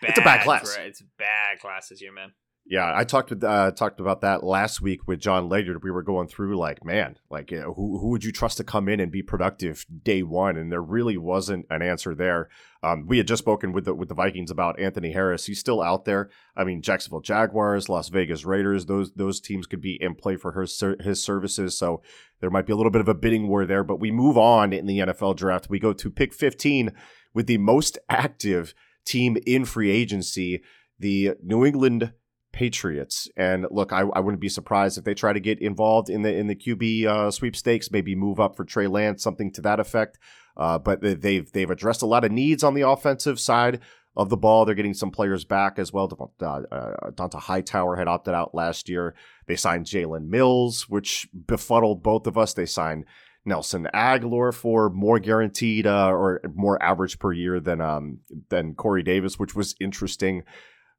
[0.02, 0.78] bad, It's a bad class.
[0.80, 2.34] It's a bad class this year, man.
[2.68, 5.84] Yeah, I talked with uh, talked about that last week with Jon Ledyard.
[5.84, 8.64] We were going through like, man, like you know, who who would you trust to
[8.64, 10.58] come in and be productive day one?
[10.58, 12.50] And there really wasn't an answer there.
[12.82, 15.46] Um, we had just spoken with the with the Vikings about Anthony Harris.
[15.46, 16.32] He's still out there.
[16.58, 18.88] I mean, Jacksonville Jaguars, Las Vegas Raiders.
[18.88, 21.78] Those those teams could be in play for his ser- his services.
[21.78, 22.02] So
[22.42, 23.84] there might be a little bit of a bidding war there.
[23.84, 25.70] But we move on in the NFL draft.
[25.70, 26.94] We go to pick fifteen
[27.32, 28.74] with the most active
[29.06, 30.64] team in free agency,
[30.98, 32.12] the New England
[32.56, 33.28] Patriots.
[33.36, 36.34] And look, I, I wouldn't be surprised if they try to get involved in the
[36.34, 40.18] in the QB uh, sweepstakes, maybe move up for Trey Lance, something to that effect.
[40.58, 43.82] Uh, but they- they've they've addressed a lot of needs on the offensive side
[44.16, 44.64] of the ball.
[44.64, 46.10] They're getting some players back as well.
[46.42, 49.14] Uh, uh, Dont'a Hightower had opted out last year.
[49.48, 52.54] They signed Jalen Mills, which befuddled both of us.
[52.54, 53.04] They signed
[53.44, 59.04] Nelson Agholor for more guaranteed uh, or more average per year than um, than Corey
[59.04, 60.44] Davis, which was interesting.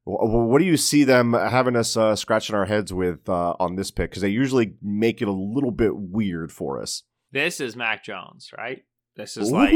[0.07, 3.55] Wh- wh- What do you see them having us uh, scratching our heads with uh,
[3.59, 4.11] on this pick?
[4.11, 7.03] Because they usually make it a little bit weird for us.
[7.33, 8.85] This is Mac Jones, right?
[9.17, 9.75] This is like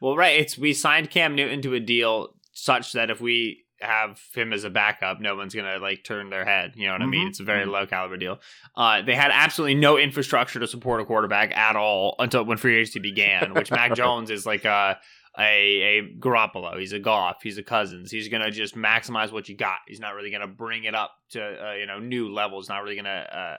[0.00, 0.38] well, right.
[0.38, 4.64] It's we signed Cam Newton to a deal such that if we have him as
[4.64, 6.72] a backup, no one's gonna like turn their head.
[6.76, 7.26] You know what I mean?
[7.26, 7.30] Mhm.
[7.30, 7.70] It's a very Mhm.
[7.70, 8.40] low caliber deal.
[8.76, 12.76] Uh, they had absolutely no infrastructure to support a quarterback at all until when free
[12.76, 13.54] agency began.
[13.54, 14.98] Which Mac Jones is like a
[15.38, 16.78] a a Garoppolo.
[16.78, 17.38] He's a Goff.
[17.42, 18.10] He's a Cousins.
[18.10, 19.78] He's gonna just maximize what you got.
[19.86, 22.68] He's not really gonna bring it up to uh, you know new levels.
[22.68, 23.58] Not really gonna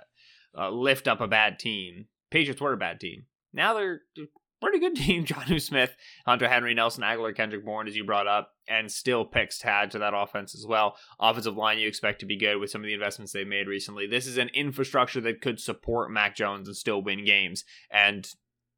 [0.58, 2.06] uh, uh, lift up a bad team.
[2.32, 3.26] Patriots were a bad team.
[3.54, 4.22] Now they're a
[4.62, 5.26] pretty good team.
[5.26, 9.60] Jonnu Smith, Hunter Henry, Nelson Agholor, Kendrick Bourne, as you brought up, and still picks
[9.60, 10.96] to add to that offense as well.
[11.20, 14.08] Offensive line you expect to be good with some of the investments they've made recently.
[14.08, 17.64] This is an infrastructure that could support Mac Jones and still win games.
[17.90, 18.28] And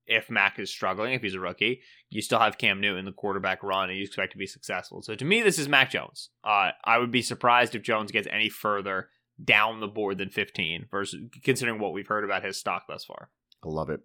[0.05, 3.63] if Mac is struggling, if he's a rookie, you still have Cam Newton, the quarterback
[3.63, 5.01] run, and you expect to be successful.
[5.01, 6.29] So to me, this is Mac Jones.
[6.43, 9.09] Uh, I would be surprised if Jones gets any further
[9.43, 13.29] down the board than 15, versus considering what we've heard about his stock thus far.
[13.63, 14.01] I love it.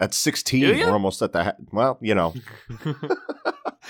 [0.00, 2.34] At 16, we're almost at the ha- well, you know.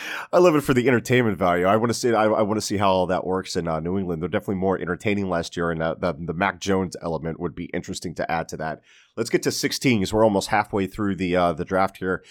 [0.33, 1.65] I love it for the entertainment value.
[1.67, 2.13] I want to see.
[2.13, 4.23] I, I want to see how all that works in uh, New England.
[4.23, 7.67] They're definitely more entertaining last year, and uh, the the Mac Jones element would be
[7.67, 8.83] interesting to add to that.
[9.17, 12.25] Let's get to 16 because we're almost halfway through the uh, the draft here.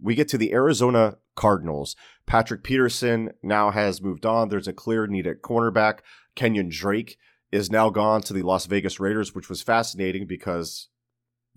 [0.00, 1.96] We get to the Arizona Cardinals.
[2.26, 4.48] Patrick Peterson now has moved on.
[4.48, 6.00] There's a clear need at cornerback.
[6.36, 7.18] Kenyan Drake
[7.50, 10.88] is now gone to the Las Vegas Raiders, which was fascinating because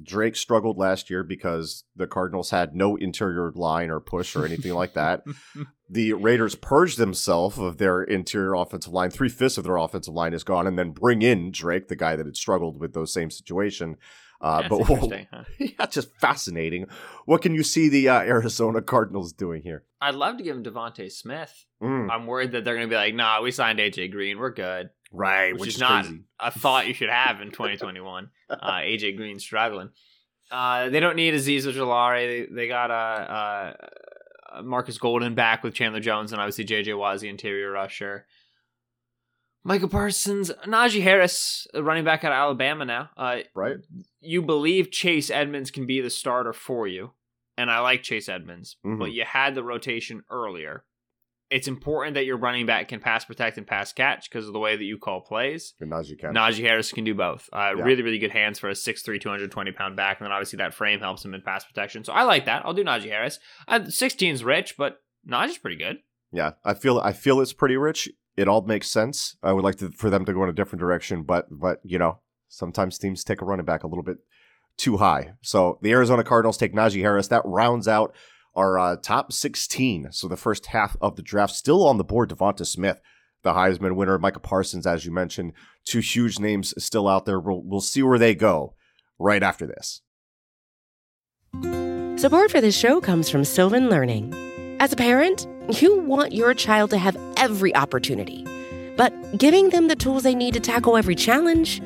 [0.02, 4.74] Drake struggled last year because the Cardinals had no interior line or push or anything
[4.74, 5.24] like that.
[5.94, 9.10] The Raiders purged themselves of their interior offensive line.
[9.12, 12.16] Three fifths of their offensive line is gone, and then bring in Drake, the guy
[12.16, 13.98] that had struggled with those same situation.
[14.40, 15.28] Uh, but interesting.
[15.34, 15.44] Huh?
[15.60, 16.86] yeah, just fascinating.
[17.26, 19.84] What can you see the uh, Arizona Cardinals doing here?
[20.00, 21.66] I'd love to give him DeVonta Smith.
[21.84, 24.40] Mm, I'm worried that they're going to be like, "Nah, we signed AJ Green.
[24.40, 26.22] We're good." right, which which, is is not- crazy.
[26.40, 28.30] A thought you should have in 2021.
[28.50, 29.90] uh, AJ Green struggling.
[30.50, 32.48] Uh, they don't need Azeez Ojulari.
[32.50, 33.74] They, they got uh, uh,
[34.64, 38.26] Marcus Golden back with Chandler Jones and obviously JJ the interior rusher.
[39.64, 43.10] Michael Parsons, Najee Harris, running back out of Alabama now.
[43.16, 43.78] Uh, Right?
[44.20, 47.12] you believe Chase Edmonds can be the starter for you,
[47.58, 48.98] and I like Chase Edmonds, Mhm.
[49.00, 50.84] but you had the rotation earlier.
[51.52, 54.60] It's important that your running back can pass protect and pass catch because of the
[54.60, 55.74] way that you call plays.
[55.82, 56.34] And Najee can.
[56.34, 57.50] Najee Harris can do both.
[57.52, 57.84] Uh, Yeah.
[57.84, 61.00] Really, really good hands for a 6'3", 220 pound back, and then obviously that frame
[61.02, 62.04] helps him in pass protection.
[62.06, 62.66] So I like that.
[62.66, 63.38] I'll do Najee Harris.
[63.68, 65.98] Uh, 16's rich, but Najee's pretty good.
[66.32, 68.10] Yeah, I feel I feel it's pretty rich.
[68.38, 69.36] It all makes sense.
[69.44, 72.00] I would like to for them to go in a different direction, but but you
[72.00, 74.18] know sometimes teams take a running back a little bit
[74.78, 75.34] too high.
[75.42, 77.28] So the Arizona Cardinals take Najee Harris.
[77.28, 78.16] That rounds out
[78.56, 80.12] our uh, top 16.
[80.12, 82.30] So the first half of the draft still on the board.
[82.30, 83.02] DeVonta Smith,
[83.44, 85.54] the Heisman winner, Micah Parsons, as you mentioned,
[85.86, 87.40] two huge names still out there.
[87.40, 88.76] We'll, we'll see where they go
[89.18, 90.02] right after this.
[92.20, 94.34] Support for this show comes from Sylvan Learning.
[94.80, 95.48] As a parent,
[95.82, 98.46] you want your child to have every opportunity,
[98.96, 101.82] but giving them the tools they need to tackle every challenge,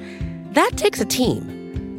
[0.52, 1.55] that takes a team.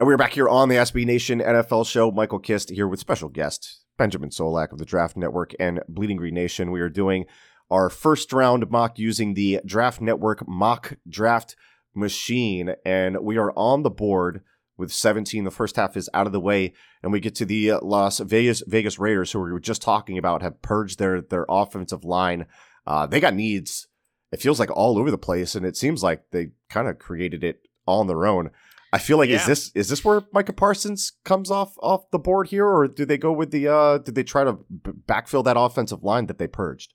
[0.00, 2.10] And we're back here on the SB Nation NFL show.
[2.10, 6.32] Michael Kist here with special guest Benjamin Solak of the Draft Network and Bleeding Green
[6.32, 6.70] Nation.
[6.70, 7.26] We are doing
[7.70, 11.54] our first round mock using the Draft Network mock draft
[11.94, 14.40] machine, and we are on the board
[14.78, 15.44] with 17.
[15.44, 18.62] The first half is out of the way, and we get to the Las Vegas
[18.66, 22.46] Vegas Raiders, who we were just talking about, have purged their their offensive line.
[22.86, 23.86] Uh, they got needs.
[24.32, 27.44] It feels like all over the place, and it seems like they kind of created
[27.44, 28.48] it on their own.
[28.92, 29.36] I feel like Yeah.
[29.36, 33.04] is this is this where Micah Parsons comes off off the board here, or do
[33.04, 36.38] they go with the uh did they try to b- backfill that offensive line that
[36.38, 36.94] they purged?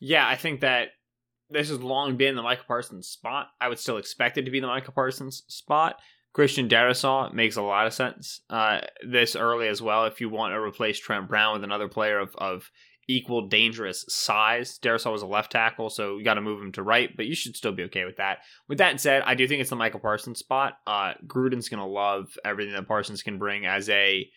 [0.00, 0.88] Yeah, I think that
[1.50, 3.48] this has long been the Micah Parsons spot.
[3.60, 5.96] I would still expect it to be the Micah Parsons spot.
[6.32, 10.04] Christian Darrisaw makes a lot of sense uh, this early as well.
[10.06, 12.70] If you want to replace Trent Brown with another player of, of
[13.10, 16.82] equal dangerous size, Darrisaw was a left tackle, so you got to move him to
[16.82, 18.38] right, but you should still be okay with that.
[18.68, 20.74] With that said, I do think it's the Micah Parsons spot.
[20.86, 24.28] Uh, Gruden's going to love everything that Parsons can bring as a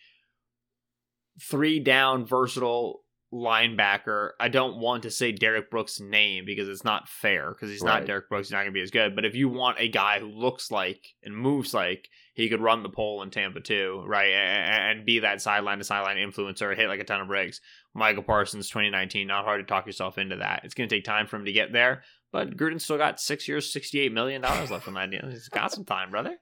[1.40, 3.00] three down versatile
[3.32, 4.30] linebacker.
[4.38, 8.00] I don't want to say Derrick Brooks' name because it's not fair because he's Right.
[8.00, 8.48] not Derrick Brooks.
[8.48, 9.14] He's not going to be as good.
[9.16, 12.82] But if you want a guy who looks like and moves like he could run
[12.82, 17.00] the pole in Tampa too, right, and, be that sideline to sideline influencer, hit like
[17.00, 17.60] a ton of breaks.
[17.94, 20.62] Micah Parsons, 2019, not hard to talk yourself into that.
[20.64, 22.02] It's going to take time for him to get there.
[22.32, 25.28] But Gruden still got six years, $68 million left on that deal.
[25.30, 26.36] He's got some time, brother.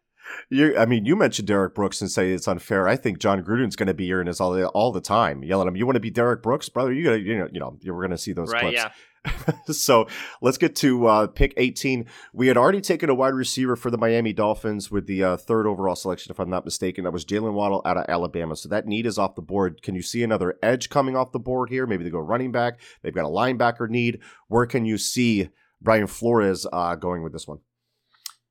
[0.50, 2.88] You, I mean, you mentioned Derrick Brooks and say it's unfair.
[2.88, 5.66] I think Jon Gruden's going to be hearing this all the, all the time, yelling
[5.66, 5.76] at him.
[5.76, 6.92] You want to be Derek Brooks, brother?
[6.92, 8.76] You got to, you know, you know, you're going to see those right, clips.
[8.76, 8.90] yeah.
[9.66, 10.08] so
[10.40, 12.06] let's get to uh, pick 18.
[12.32, 15.66] We had already taken a wide receiver for the Miami Dolphins with the uh, third
[15.66, 17.04] overall selection, if I'm not mistaken.
[17.04, 18.56] That was Jaylen Waddle out of Alabama.
[18.56, 19.82] So that need is off the board.
[19.82, 21.86] Can you see another edge coming off the board here?
[21.86, 22.80] Maybe they go running back.
[23.02, 24.20] They've got a linebacker need.
[24.48, 27.58] Where can you see Brian Flores uh, going with this one?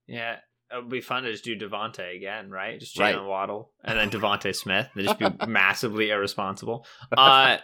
[0.07, 0.38] Yeah,
[0.73, 2.79] it would be fun to just do DeVonta again, right?
[2.79, 3.25] Just Jaylen Right.
[3.27, 4.88] Waddle and then DeVonta Smith.
[4.95, 6.86] They just be massively irresponsible.
[7.15, 7.57] Uh,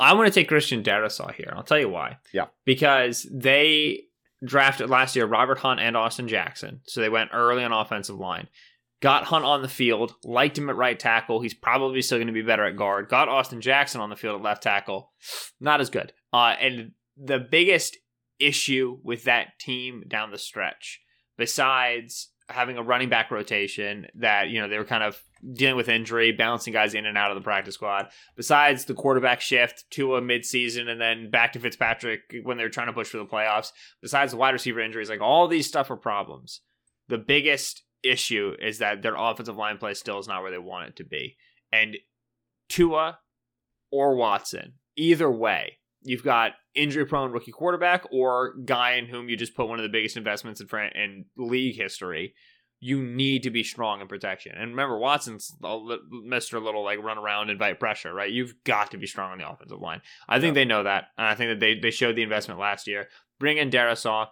[0.00, 1.52] I want to take Christian Darrisaw here.
[1.56, 2.18] I'll tell you why.
[2.32, 2.46] Yeah.
[2.64, 4.04] Because they
[4.44, 6.80] drafted last year Robert Hunt and Austin Jackson.
[6.86, 8.48] So they went early on offensive line.
[9.00, 11.40] Got Hunt on the field, liked him at right tackle.
[11.40, 13.08] He's probably still going to be better at guard.
[13.08, 15.12] Got Austin Jackson on the field at left tackle.
[15.60, 16.12] Not as good.
[16.32, 17.96] Uh, and the biggest
[18.40, 21.00] issue with that team down the stretch
[21.38, 25.22] besides having a running back rotation that you know they were kind of
[25.52, 28.08] dealing with injury, balancing guys in and out of the practice squad.
[28.36, 32.68] Besides the quarterback shift to a midseason and then back to Fitzpatrick when they were
[32.68, 33.70] trying to push for the playoffs.
[34.02, 36.60] Besides the wide receiver injuries, like all these stuff are problems.
[37.08, 40.88] The biggest issue is that their offensive line play still is not where they want
[40.88, 41.36] it to be,
[41.72, 41.96] and
[42.68, 43.18] Tua
[43.90, 49.36] or Watson, either way, you've got injury prone rookie quarterback or guy in whom you
[49.36, 52.34] just put one of the biggest investments in, front in league history.
[52.80, 54.52] you need to be strong in protection.
[54.56, 56.62] And remember, Watson's Mr.
[56.62, 58.30] Little like run around, invite pressure, right?
[58.30, 60.00] You've got to be strong on the offensive line.
[60.28, 60.60] I think yeah.
[60.60, 61.06] they know that.
[61.16, 63.08] And I think that they, they showed the investment last year.
[63.40, 64.28] Bring in Darrisaw.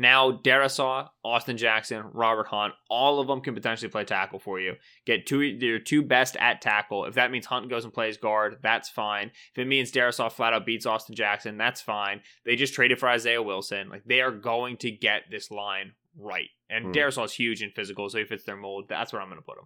[0.00, 4.74] Now, Darrisaw, Austin Jackson, Robert Hunt, all of them can potentially play tackle for you.
[5.04, 7.04] Get two your two best at tackle.
[7.06, 9.32] If that means Hunt goes and plays guard, that's fine.
[9.52, 12.20] If it means Darrisaw flat out beats Austin Jackson, that's fine.
[12.44, 13.88] They just traded for Isaiah Wilson.
[13.88, 16.48] Like they are going to get this line right.
[16.70, 17.24] And mm.
[17.24, 18.84] Is huge in physical, so he fits their mold.
[18.88, 19.64] That's where I'm going to put him.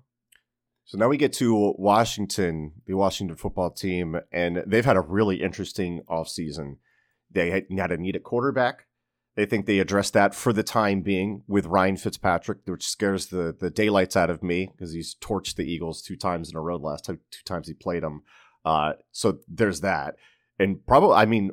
[0.84, 5.42] So now we get to Washington, the Washington football team, and they've had a really
[5.42, 6.76] interesting offseason.
[7.30, 8.86] They had, had to need a quarterback.
[9.34, 13.56] They think they addressed that for the time being with Ryan Fitzpatrick, which scares the,
[13.58, 16.76] the daylights out of me because he's torched the Eagles two times in a row
[16.76, 18.22] last time, two times he played them.
[18.64, 20.16] Uh, so there's that.
[20.58, 21.52] And probably, I mean,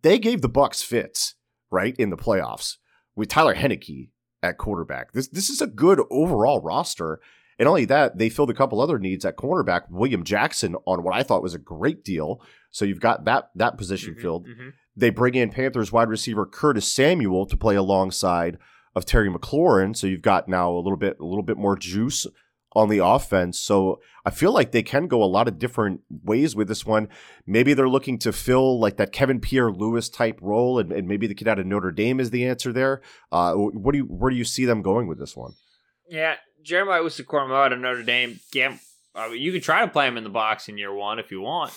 [0.00, 1.34] they gave the Bucks fits,
[1.70, 2.76] right, in the playoffs
[3.14, 4.08] with Tyler Heinicke
[4.42, 5.12] at quarterback.
[5.12, 7.20] This this is a good overall roster.
[7.58, 9.82] And only that, they filled a couple other needs at cornerback.
[9.90, 12.40] William Jackson on what I thought was a great deal.
[12.70, 14.48] So you've got that that position mm-hmm, filled.
[14.48, 14.68] Mm-hmm.
[14.94, 18.58] They bring in Panthers wide receiver Curtis Samuel to play alongside
[18.94, 19.96] of Terry McLaurin.
[19.96, 22.26] So you've got now a little bit a little bit more juice
[22.74, 23.58] on the offense.
[23.58, 27.08] So I feel like they can go a lot of different ways with this one.
[27.46, 31.34] Maybe they're looking to fill like that Kevin Pierre-Louis type role, and, and maybe the
[31.34, 33.02] kid out of Notre Dame is the answer there.
[33.30, 35.52] Uh, what do you where do you see them going with this one?
[36.08, 38.40] Yeah, Jeremiah Owusu-Koramoah out of Notre Dame.
[39.14, 41.30] Yeah, uh, you could try to play him in the box in year one if
[41.30, 41.72] you want.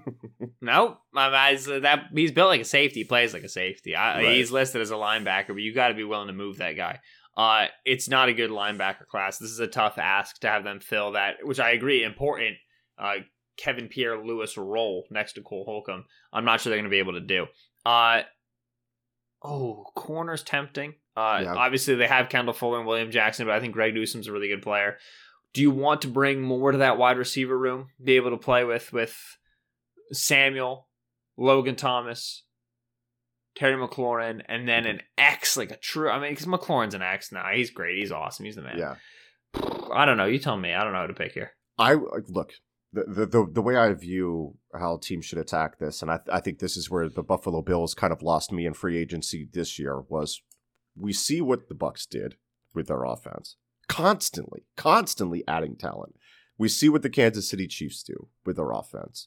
[0.60, 3.00] nope, my eyes that he's built like a safety.
[3.00, 3.94] He plays like a safety.
[3.94, 4.34] I, right.
[4.34, 7.00] He's listed as a linebacker, but you got to be willing to move that guy.
[7.36, 9.38] Uh, it's not a good linebacker class.
[9.38, 12.56] This is a tough ask to have them fill that, which I agree, important
[12.98, 13.16] uh,
[13.56, 16.04] Kevin Pierre-Louis role next to Cole Holcomb.
[16.32, 17.46] I'm not sure they're going to be able to do.
[17.84, 18.22] Uh,
[19.42, 20.94] oh, corner's tempting.
[21.16, 21.54] Uh, yeah.
[21.54, 24.48] Obviously, they have Kendall Fuller and William Jackson, but I think Greg Newsome's a really
[24.48, 24.98] good player.
[25.54, 27.88] Do you want to bring more to that wide receiver room?
[28.02, 29.16] Be able to play with with
[30.12, 30.88] Samuel,
[31.36, 32.42] Logan Thomas,
[33.54, 36.10] Terry McLaurin, and then an X, like a true.
[36.10, 37.46] I mean, because McLaurin's an X now.
[37.54, 37.98] He's great.
[37.98, 38.44] He's awesome.
[38.44, 38.78] He's the man.
[38.78, 38.96] Yeah.
[39.92, 40.26] I don't know.
[40.26, 40.74] You tell me.
[40.74, 41.52] I don't know how to pick here.
[41.78, 42.54] I look
[42.92, 46.58] the the the, way I view how teams should attack this, and I I think
[46.58, 50.00] this is where the Buffalo Bills kind of lost me in free agency this year
[50.00, 50.42] was
[50.96, 52.36] we see what the Bucks did
[52.74, 53.56] with their offense
[53.88, 56.16] constantly, constantly adding talent.
[56.58, 59.26] We see what the Kansas City Chiefs do with their offense.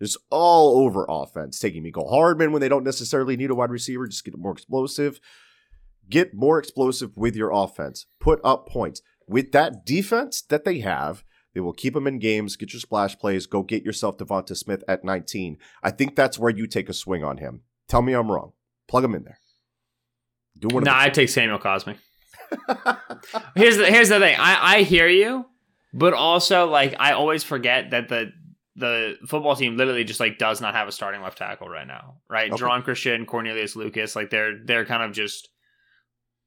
[0.00, 4.06] Just all over offense, taking Mecole Hardman when they don't necessarily need a wide receiver,
[4.06, 5.20] just get more explosive.
[6.08, 8.06] Get more explosive with your offense.
[8.20, 9.00] Put up points.
[9.26, 13.18] With that defense that they have, they will keep them in games, get your splash
[13.18, 15.56] plays, go get yourself DeVonta Smith at 19.
[15.82, 17.62] I think that's where you take a swing on him.
[17.88, 18.52] Tell me I'm wrong.
[18.86, 19.38] Plug him in there.
[20.58, 20.84] Do one.
[20.84, 21.96] Nah, I take Samuel Cosmi.
[23.54, 24.36] here's the here's the thing.
[24.38, 25.46] I I hear you,
[25.92, 28.32] but also like I always forget that the
[28.76, 32.16] the football team literally just like does not have a starting left tackle right now,
[32.28, 32.52] right?
[32.52, 32.62] Okay.
[32.62, 35.48] Geron Christian, Cornelius Lucas, like they're they're kind of just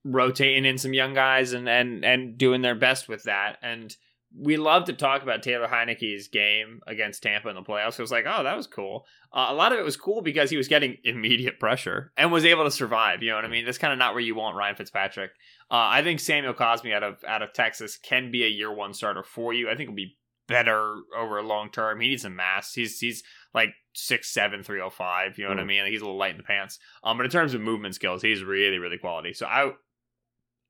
[0.05, 3.57] rotating in some young guys and and and doing their best with that.
[3.61, 3.95] And
[4.37, 7.97] we love to talk about Taylor Heinicke's game against Tampa in the playoffs.
[7.97, 9.05] It was like, oh, that was cool.
[9.33, 12.45] Uh, a lot of it was cool because he was getting immediate pressure and was
[12.45, 13.23] able to survive.
[13.23, 13.65] You know what I mean?
[13.65, 15.31] That's kind of not where you want Ryan Fitzpatrick.
[15.71, 18.93] Uh, I think Samuel Cosmi out of out of Texas can be a year one
[18.93, 19.69] starter for you.
[19.69, 20.17] I think will be
[20.47, 22.01] better over a long term.
[22.01, 22.73] He needs some mass.
[22.73, 25.37] He's he's like six seven three oh five.
[25.37, 25.55] You know mm.
[25.57, 25.67] what I mm.
[25.67, 25.83] mean?
[25.83, 26.79] Like he's a little light in the pants.
[27.03, 29.33] Um, but in terms of movement skills, he's really really quality.
[29.33, 29.71] So I,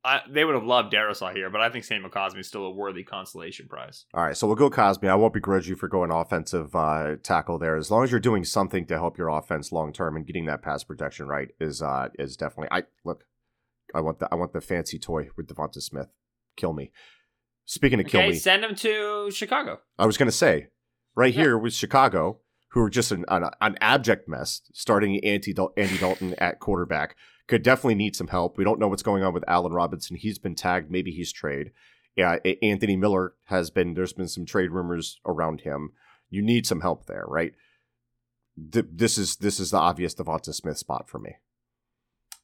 [0.03, 2.71] I they would have loved Darrisaw here, but I think Samuel Cosmi is still a
[2.71, 4.05] worthy consolation prize.
[4.13, 5.09] All right, so we'll go Cosmi.
[5.09, 8.43] I won't begrudge you for going offensive uh, tackle there, as long as you're doing
[8.43, 12.09] something to help your offense long term and getting that pass protection right is uh
[12.19, 12.69] is definitely.
[12.71, 13.23] I look,
[13.93, 16.07] I want the I want the fancy toy with DeVonta Smith.
[16.55, 16.91] Kill me.
[17.65, 19.79] Speaking of okay, kill me, send him to Chicago.
[19.97, 20.67] I was going to say,
[21.15, 21.43] right yeah.
[21.43, 22.39] here with Chicago,
[22.71, 27.15] who are just an, an, an abject mess, starting Andy, Dal- Andy Dalton at quarterback,
[27.47, 28.57] could definitely need some help.
[28.57, 30.17] We don't know what's going on with Allen Robinson.
[30.17, 30.89] He's been tagged.
[30.89, 31.71] Maybe he's trade.
[32.15, 33.93] Yeah, Anthony Miller has been.
[33.93, 35.91] There's been some trade rumors around him.
[36.29, 37.53] You need some help there, right?
[38.59, 41.35] this is this is the obvious DeVonta Smith spot for me.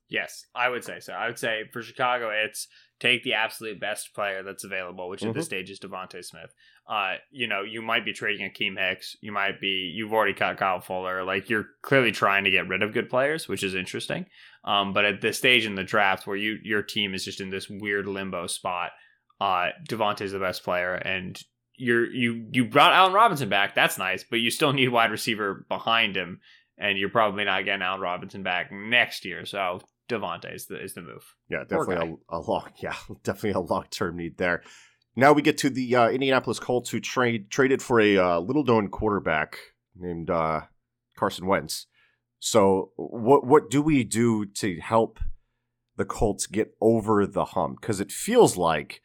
[0.08, 1.14] Yes, I would say so.
[1.14, 2.68] I would say for Chicago, it's
[3.00, 5.30] take the absolute best player that's available, which mm-hmm.
[5.30, 6.54] at this stage is DeVonta Smith.
[6.88, 9.18] Uh, you know, you might be trading Akiem Hicks.
[9.22, 11.24] You might be, you've already cut Kyle Fuller.
[11.24, 14.28] Like you're clearly trying to get rid of good players, which is interesting.
[14.64, 17.50] Um, but at this stage in the draft where you your team is just in
[17.50, 18.92] this weird limbo spot,
[19.40, 21.40] uh, DeVonta is the best player, and
[21.78, 23.76] you're you you brought Allen Robinson back.
[23.76, 26.40] That's nice, but you still need wide receiver behind him,
[26.78, 29.46] and you're probably not getting Allen Robinson back next year.
[29.46, 31.36] So DeVonta is the is the move.
[31.50, 34.62] Yeah, definitely a, a long, yeah, definitely a long term need there.
[35.16, 38.64] Now we get to the uh, Indianapolis Colts, who trade traded for a uh, little
[38.64, 39.58] known quarterback
[39.96, 40.62] named uh,
[41.18, 41.88] Carson Wentz.
[42.40, 45.20] So, what what do we do to help
[45.96, 47.82] the Colts get over the hump?
[47.82, 49.02] Because it feels like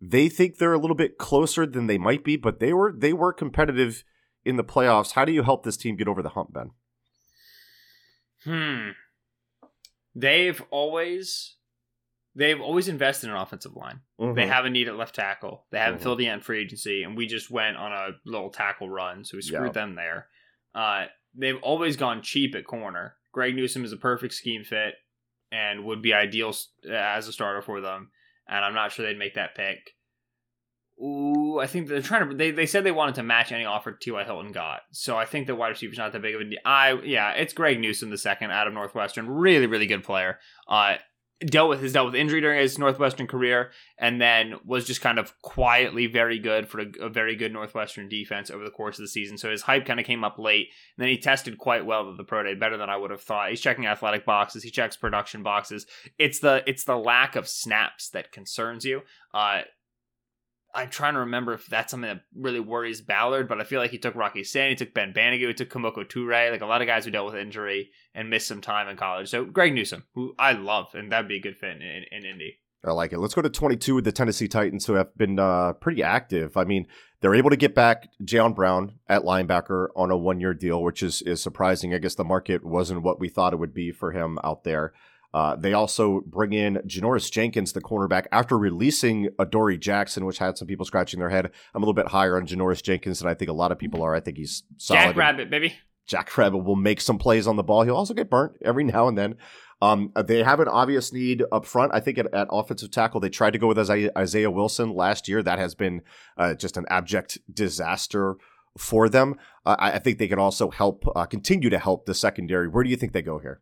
[0.00, 3.12] they think they're a little bit closer than they might be, but they were they
[3.12, 4.04] were competitive
[4.44, 5.12] in the playoffs.
[5.12, 6.70] How do you help this team get over the hump, Ben?
[8.44, 8.90] Hmm.
[10.14, 11.56] They've always
[12.36, 14.02] they've always invested in an offensive line.
[14.18, 14.46] They Mhm.
[14.46, 15.66] haven't needed left tackle.
[15.72, 16.02] They haven't Mhm.
[16.04, 19.36] filled the end free agency, and we just went on a little tackle run, so
[19.36, 19.72] we screwed Yeah.
[19.72, 20.28] them there.
[20.72, 23.16] Uh, they've always gone cheap at corner.
[23.32, 24.94] Greg Newsome is a perfect scheme fit
[25.50, 26.54] and would be ideal
[26.88, 28.12] as a starter for them.
[28.46, 29.96] And I'm not sure they'd make that pick.
[31.02, 32.34] Ooh, I think they're trying to.
[32.34, 34.22] They, they said they wanted to match any offer T.Y.
[34.22, 36.58] Hilton got, so I think the wide receiver's not that big of a deal.
[36.64, 40.38] I yeah, it's Greg Newsome the second out of Northwestern, really really good player.
[40.68, 40.96] Uh,
[41.46, 45.18] dealt with has dealt with injury during his Northwestern career, and then was just kind
[45.18, 49.04] of quietly very good for a, a very good Northwestern defense over the course of
[49.04, 49.38] the season.
[49.38, 52.16] So his hype kind of came up late, and then he tested quite well at
[52.18, 53.48] the pro day, better than I would have thought.
[53.48, 55.86] He's checking athletic boxes, he checks production boxes.
[56.18, 59.00] It's the it's the lack of snaps that concerns you.
[59.32, 59.62] Uh,
[60.74, 63.90] I'm trying to remember if that's something that really worries Ballard, but I feel like
[63.90, 66.80] he took Rock Ya-Sin, he took Ben Banogu, he took Kemoko Turay, like a lot
[66.80, 69.28] of guys who dealt with injury and missed some time in college.
[69.28, 72.24] So Greg Newsome, who I love, and that'd be a good fit in, in, in
[72.24, 72.58] Indy.
[72.84, 73.18] I like it.
[73.18, 76.56] Let's go to 22 with the Tennessee Titans, who have been uh, pretty active.
[76.56, 76.86] I mean,
[77.20, 81.02] they're able to get back Jayon Brown at linebacker on a one year deal, which
[81.02, 81.92] is, is surprising.
[81.92, 84.94] I guess the market wasn't what we thought it would be for him out there.
[85.32, 90.58] Uh, they also bring in Janoris Jenkins, the cornerback, after releasing Adoree Jackson, which had
[90.58, 91.46] some people scratching their head.
[91.74, 94.02] I'm a little bit higher on Janoris Jenkins than I think a lot of people
[94.02, 94.14] are.
[94.14, 95.00] I think he's solid.
[95.00, 95.74] Jack Rabbit, baby.
[96.06, 97.82] Jack Rabbit will make some plays on the ball.
[97.84, 99.36] He'll also get burnt every now and then.
[99.80, 101.94] Um, they have an obvious need up front.
[101.94, 105.42] I think at, at offensive tackle, they tried to go with Isaiah, Wilson last year.
[105.42, 106.02] That has been
[106.36, 108.36] uh, just an abject disaster
[108.76, 109.36] for them.
[109.64, 112.68] Uh, I, I think they can also help, uh, continue to help the secondary.
[112.68, 113.60] Where do you think they go here?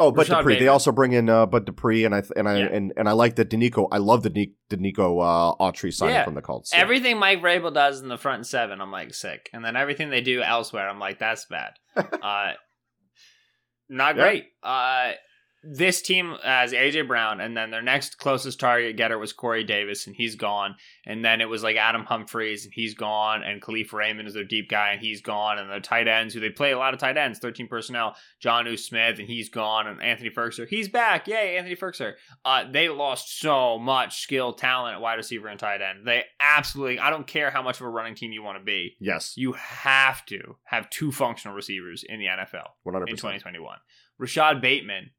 [0.00, 0.58] Oh, Bud Rashad Dupree.
[0.58, 2.66] They also bring in uh, Bud Dupree, and I and I Yeah.
[2.72, 3.86] and, and I like the Denico.
[3.92, 6.24] I love the Denico uh, Autry signing Yeah.
[6.24, 6.72] from the Colts.
[6.72, 6.80] Yeah.
[6.80, 10.22] Everything Mike Vrabel does in the front seven, I'm like sick, and then everything they
[10.22, 11.74] do elsewhere, I'm like that's bad.
[11.96, 12.52] uh,
[13.88, 14.46] not great.
[14.62, 15.12] Uh,
[15.62, 20.06] this team has AJ Brown, and then their next closest target getter was Corey Davis,
[20.06, 20.76] and he's gone.
[21.04, 23.42] And then it was like Adam Humphries, and he's gone.
[23.42, 25.58] And Kalif Raymond is their deep guy, and he's gone.
[25.58, 28.78] And the tight ends, who they play a lot of tight ends, 13 personnel, Jonnu
[28.78, 29.86] Smith, and he's gone.
[29.86, 31.28] And Anthony Firkser, he's back.
[31.28, 32.14] Yay, Anthony Firkser.
[32.44, 36.06] Uh, they lost so much skill, talent at wide receiver and tight end.
[36.06, 38.96] They absolutely, I don't care how much of a running team you want to be.
[38.98, 43.76] yes, You have to have two functional receivers in the NFL one hundred in 2021.
[44.18, 45.10] Rashod Bateman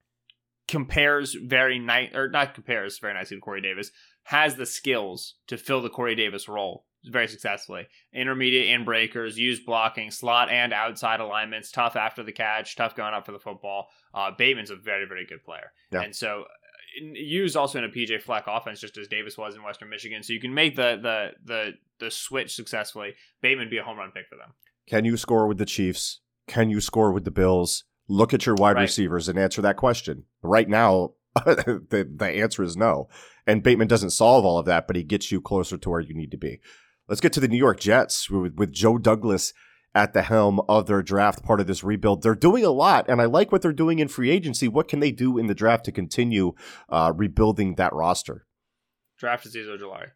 [0.72, 3.92] compares very nice, or not compares very nicely to Corey Davis,
[4.24, 7.88] has the skills to fill the Corey Davis role very successfully.
[8.14, 13.14] Intermediate in breakers, use blocking, slot and outside alignments, tough after the catch, tough going
[13.14, 13.90] up for the football.
[14.14, 15.74] Uh, Bateman's a very, very good player.
[15.92, 16.04] Yeah.
[16.04, 19.64] And so uh, used also in a PJ Fleck offense, just as Davis was in
[19.64, 20.24] Western Michigan.
[20.24, 23.16] So you can make the the the the switch successfully.
[23.42, 24.54] Bateman be a home run pick for them.
[24.88, 26.22] Can you score with the Chiefs?
[26.48, 27.84] Can you score with the Bills?
[28.08, 28.82] Look at your wide Right.
[28.84, 30.26] receivers and answer that question.
[30.42, 31.12] Right now,
[31.46, 33.08] the, the answer is no.
[33.48, 36.14] And Bateman doesn't solve all of that, but he gets you closer to where you
[36.14, 36.60] need to be.
[37.08, 39.54] Let's get to the New York Jets with, with Joe Douglas
[39.94, 42.22] at the helm of their draft, part of this rebuild.
[42.24, 44.68] They're doing a lot, and I like what they're doing in free agency.
[44.70, 46.54] What can they do in the draft to continue
[46.90, 48.46] uh, rebuilding that roster?
[49.20, 50.12] Draft is Azeez Ojulari.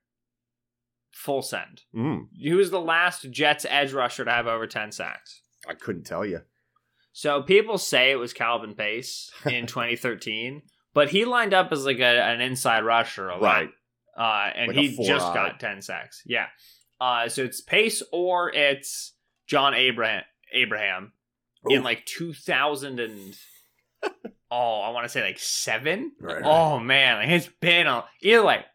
[1.11, 1.83] Full send.
[1.95, 5.41] Mm, Who was the last Jets edge rusher to have over 10 sacks?
[5.67, 6.41] I couldn't tell you.
[7.17, 10.61] So people say it was Calvin Pace in 2013,
[10.93, 13.41] but he lined up as like a, an inside rusher a lot.
[13.41, 13.69] Right.
[14.17, 16.21] Uh, and Like he just got 10 sacks.
[16.25, 16.47] Yeah.
[16.99, 19.13] Uh, so it's Pace or it's
[19.47, 21.13] John Abraham, Abraham
[21.69, 23.33] in like 2000 and
[24.51, 26.11] oh, I want to say like seven.
[26.19, 26.43] Right, right.
[26.45, 28.65] Oh man, like it's been a either way,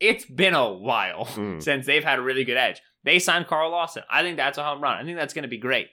[0.00, 1.62] it's been a while Mm.
[1.62, 2.82] since they've had a really good edge.
[3.04, 4.02] They signed Carl Lawson.
[4.10, 4.98] I think that's a home run.
[4.98, 5.88] I think that's going to be great.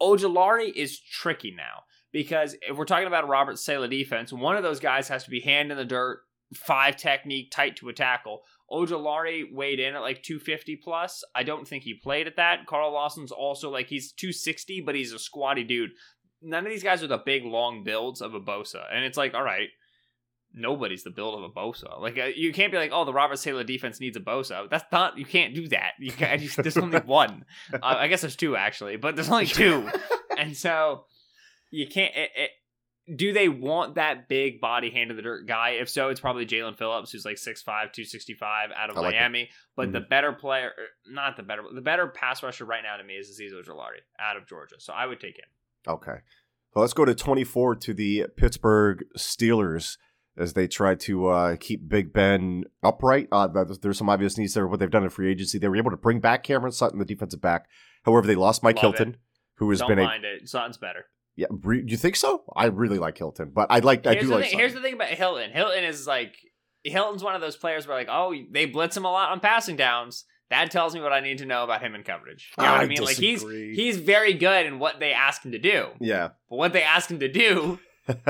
[0.00, 4.80] Ojulari is tricky now because if we're talking about Robert Saleh defense, one of those
[4.80, 6.20] guys has to be hand in the dirt,
[6.54, 8.42] five technique, tight to a tackle.
[8.70, 11.24] Ojulari weighed in at like 250 plus.
[11.34, 12.66] I don't think he played at that.
[12.66, 15.90] Carl Lawson's also like he's 260, but he's a squatty dude.
[16.42, 19.34] None of these guys are the big long builds of a Bosa, and it's like,
[19.34, 19.68] all right,
[20.56, 22.00] nobody's the build of a Bosa.
[22.00, 24.68] Like uh, you can't be like, oh, the Robert Saleh defense needs a Bosa.
[24.68, 25.18] That's not.
[25.18, 25.92] You can't do that.
[26.00, 26.42] You can't.
[26.56, 27.44] There's only one.
[27.72, 29.88] Uh, I guess there's two actually, but there's only two,
[30.38, 31.04] and so
[31.70, 32.14] you can't.
[32.16, 32.50] It, it,
[33.16, 35.70] do they want that big body hand in the dirt guy?
[35.80, 39.16] If so, it's probably Jaelan Phillips, who's like 6'5, 265 out of like it.
[39.18, 39.48] Miami.
[39.76, 40.08] But the Mhm.
[40.08, 43.30] better player, er, not the better, the better pass rusher right now to me is
[43.40, 44.74] Azeez Ojulari out of Georgia.
[44.80, 45.44] So I would take him.
[45.86, 46.16] Okay.
[46.74, 49.98] Well, let's go to 24 to the Pittsburgh Steelers
[50.38, 53.28] as they try to uh, keep Big Ben upright.
[53.32, 54.66] Uh, there's- some obvious needs there.
[54.66, 57.04] What they've done in free agency, they were able to bring back Cameron Sutton, the
[57.04, 57.66] defensive back.
[58.04, 59.16] However, they lost Mike Love Hilton,
[59.56, 60.48] who has Don't been a mind it.
[60.48, 61.06] Sutton's better.
[61.36, 61.46] yeah.
[61.50, 62.44] Re, you think so?
[62.54, 64.50] I really like Hilton, but I like I do like.
[64.50, 65.50] thing, here's the thing about Hilton.
[65.50, 66.36] Hilton is like
[66.84, 69.76] Hilton's one of those players where like, oh, they blitz him a lot on passing
[69.76, 70.24] downs.
[70.50, 72.52] That tells me what I need to know about him in coverage.
[72.56, 73.02] You know what I I mean?
[73.02, 75.88] Like he's he's very good in what they ask him to do.
[76.00, 76.28] yeah.
[76.48, 77.80] But what they ask him to do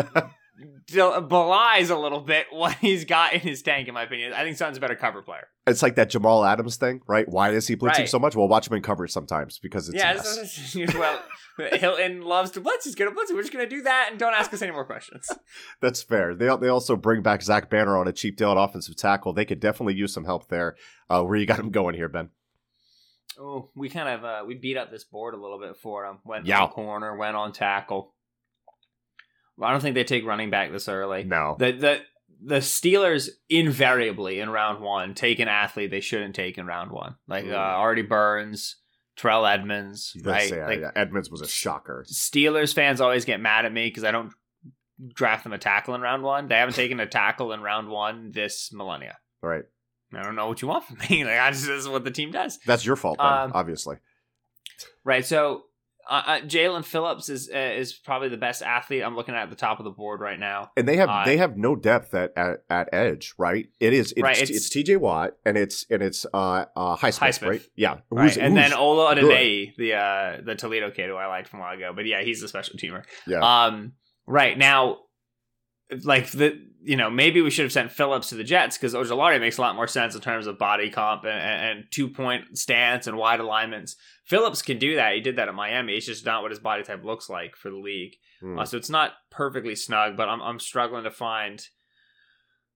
[0.86, 4.32] del- belies a little bit what he's got in his tank, in my opinion.
[4.32, 5.48] I think Sutton's a better cover player.
[5.66, 7.28] It's like that Jamal Adams thing, right?
[7.28, 8.08] Why is he blitzing Right.
[8.08, 8.36] so much?
[8.36, 10.36] Well, watch him in coverage sometimes because it's yeah, mess.
[10.36, 11.20] it's- it's- well,
[11.72, 12.84] Hilton loves to blitz.
[12.84, 13.34] He's good at blitzing.
[13.34, 15.26] We're just gonna do that and don't ask us any more questions.
[15.80, 16.34] That's fair.
[16.34, 19.32] They they also bring back Zach Banner on a cheap deal at offensive tackle.
[19.32, 20.76] They could definitely use some help there.
[21.08, 22.28] Uh, where you got him going here, Ben?
[23.38, 26.18] Oh, we kind of uh, we beat up this board a little bit for him.
[26.24, 26.62] Went Yeah.
[26.62, 28.14] on corner, went on tackle.
[29.60, 31.24] I don't think they take running back this early.
[31.24, 31.56] No.
[31.58, 32.00] The the
[32.42, 37.16] the Steelers invariably in round one take an athlete they shouldn't take in round one,
[37.26, 37.54] like uh.
[37.54, 38.76] Artie Burns,
[39.16, 40.48] Terrell Edmunds, right?
[40.48, 42.04] say, uh, like yeah, Edmunds was a shocker.
[42.06, 44.32] Steelers fans always get mad at me because I don't
[45.14, 46.48] draft them a tackle in round one.
[46.48, 49.16] They haven't taken a tackle in round one this millennia.
[49.42, 49.64] Right.
[50.14, 51.24] I don't know what you want from me.
[51.24, 52.58] Like I just this is what the team does.
[52.66, 53.96] That's your fault, Um, obviously.
[55.04, 55.24] Right.
[55.24, 55.64] So
[56.08, 59.50] uh, uh, Jaelan Phillips is uh, is probably the best athlete I'm looking at at
[59.50, 60.70] the top of the board right now.
[60.76, 63.66] And they have uh, they have no depth at, at, at edge, right?
[63.80, 64.96] It is it's, Right, it's, it's- T.J.
[64.96, 67.48] Watt and it's and it's uh uh Highsmith, Highsmith.
[67.48, 67.62] right?
[67.74, 68.24] Yeah, Right.
[68.24, 69.72] Who's- and then Ola good.
[69.76, 71.92] The uh, the Toledo kid who I liked from a while ago.
[71.94, 73.04] But yeah, he's a special teamer.
[73.26, 73.92] yeah, Um,
[74.26, 74.98] right now,
[76.02, 79.40] like the you know maybe we should have sent Phillips to the Jets because Ojulari
[79.40, 83.06] makes a lot more sense in terms of body comp and, and, two point stance
[83.06, 83.96] and wide alignments.
[84.24, 85.14] Phillips can do that.
[85.14, 85.94] He did that at Miami.
[85.94, 88.14] It's just not what his body type looks like for the league.
[88.40, 88.58] Hmm.
[88.58, 91.64] Uh, so it's not perfectly snug, but I'm I'm struggling to find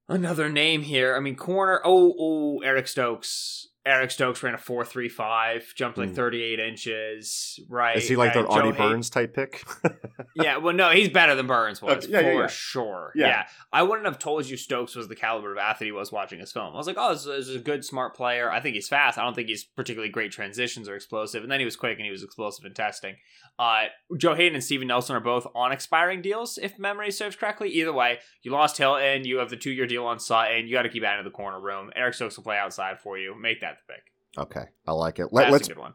[0.09, 1.17] another name here.
[1.17, 1.81] I mean, corner.
[1.85, 3.69] Oh, oh, Eric Stokes.
[3.87, 6.15] Eric Stokes ran a four three five, jumped like Hmm.
[6.15, 7.59] thirty eight inches.
[7.69, 7.97] Right?
[7.97, 9.65] is he like the Hay- Burns type pick?
[10.37, 12.47] yeah, well, no, he's better than Burns was Okay, yeah, yeah, for yeah.
[12.49, 13.13] sure.
[13.15, 13.27] Yeah.
[13.27, 13.47] Yeah.
[13.73, 16.53] I wouldn't have told you Stokes was the caliber of athlete he was watching his
[16.53, 16.75] film.
[16.75, 18.51] I was like, oh, this is a good, smart player.
[18.51, 19.17] I think he's fast.
[19.19, 21.43] I don't think he's particularly great transitions or explosive.
[21.43, 23.17] And then he was quick and he was explosive in testing.
[23.59, 23.85] Uh,
[24.17, 27.69] Joe Haden and Steven Nelson are both on expiring deals, if memory serves correctly.
[27.71, 29.25] Either way, you lost Hilton.
[29.25, 30.67] You have the two year deal on Sutton.
[30.67, 31.91] You got to keep out of the corner room.
[31.97, 33.35] Eric Stokes will play outside for you.
[33.41, 34.03] Make that the pick.
[34.39, 35.29] okay, I like it.
[35.33, 35.95] Let, That's let's a good one.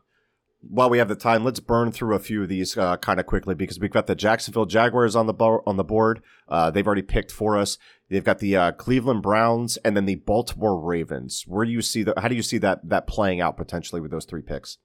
[0.62, 3.26] while we have the time, let's burn through a few of these uh, kind of
[3.26, 6.22] quickly because we've got the Jacksonville Jaguars on the bo- on the board.
[6.48, 7.78] Uh, they've already picked for us.
[8.10, 11.44] They've got the uh, Cleveland Browns and then the Baltimore Ravens.
[11.48, 12.14] Where do you see the?
[12.18, 14.78] How do you see that that playing out potentially with those three picks?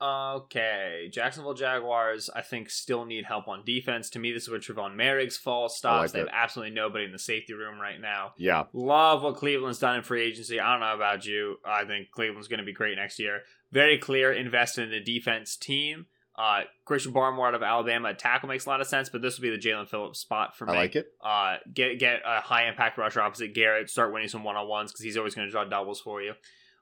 [0.00, 4.10] Okay, Jacksonville Jaguars, I think, still need help on defense.
[4.10, 6.02] To me, this is where Trevon Moehrig's fall stops.
[6.02, 6.34] like they have it.
[6.34, 8.32] absolutely nobody in the safety room right now.
[8.36, 10.60] Yeah, Love what Cleveland's done in free agency.
[10.60, 11.56] I don't know about you.
[11.64, 13.40] I think Cleveland's going to be great next year.
[13.72, 16.06] Very clear, invested in the defense team.
[16.38, 19.42] Uh, Christian Barmore out of Alabama tackle makes a lot of sense, but this would
[19.42, 20.78] be the Jaelan Phillips spot for I me.
[20.78, 21.06] like it.
[21.24, 23.88] Uh, get get a high impact rusher opposite Garrett.
[23.88, 26.34] Start winning some one on ones because he's always going to draw doubles for you.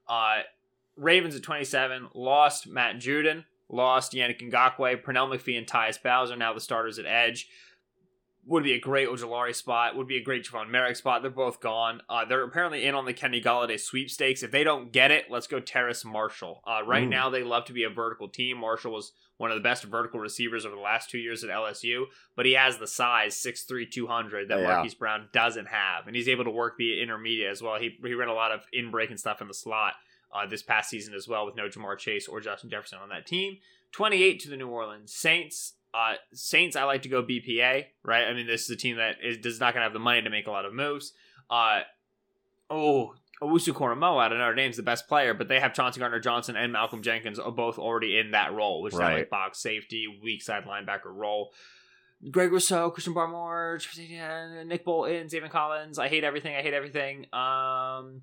[0.08, 0.38] Uh,
[0.96, 6.36] Ravens at twenty seven lost Matt Judon, lost Yannick Ngakoue, Pernell McPhee, and Tyus Bowser
[6.36, 7.48] now the starters at edge.
[8.46, 9.96] Would be a great Ojulari spot.
[9.96, 11.22] Would be a great Javon Moehrig spot.
[11.22, 12.02] They're both gone.
[12.10, 14.42] Uh, they're apparently in on the Kenny Golladay sweepstakes.
[14.42, 16.60] If they don't get it, let's go Terrace Marshall.
[16.66, 18.58] Uh, right now, they love to be a vertical team.
[18.58, 22.04] Marshall was one of the best vertical receivers over the last two years at LSU,
[22.36, 24.66] but he has the size 6'3", 200 that Yeah.
[24.66, 27.78] Marquise Brown doesn't have, and he's able to work the intermediate as well.
[27.80, 29.94] He he ran a lot of in break and stuff in the slot
[30.34, 33.26] uh, this past season as well with no Ja'Marr Chase or Justin Jefferson on that
[33.26, 33.58] team.
[33.92, 35.74] Twenty eight to the New Orleans Saints.
[35.94, 38.24] Uh, Saints, I like to go BPA, right?
[38.24, 40.22] I mean, this is a team that is, is not going to have the money
[40.22, 41.12] to make a lot of moves.
[41.48, 41.82] Uh,
[42.68, 46.56] oh, Owusu-Koramoah out of Notre Dame's the best player, but they have Chauncey Gardner Johnson
[46.56, 50.06] and Malcolm Jenkins are both already in that role, which is that like box safety,
[50.22, 51.52] weak side linebacker role.
[52.30, 53.78] Greg Rousseau, Christian Barmore,
[54.66, 55.98] Nick Bolton, Zaven Collins.
[55.98, 56.56] I hate everything.
[56.56, 57.26] I hate everything.
[57.32, 58.22] Um,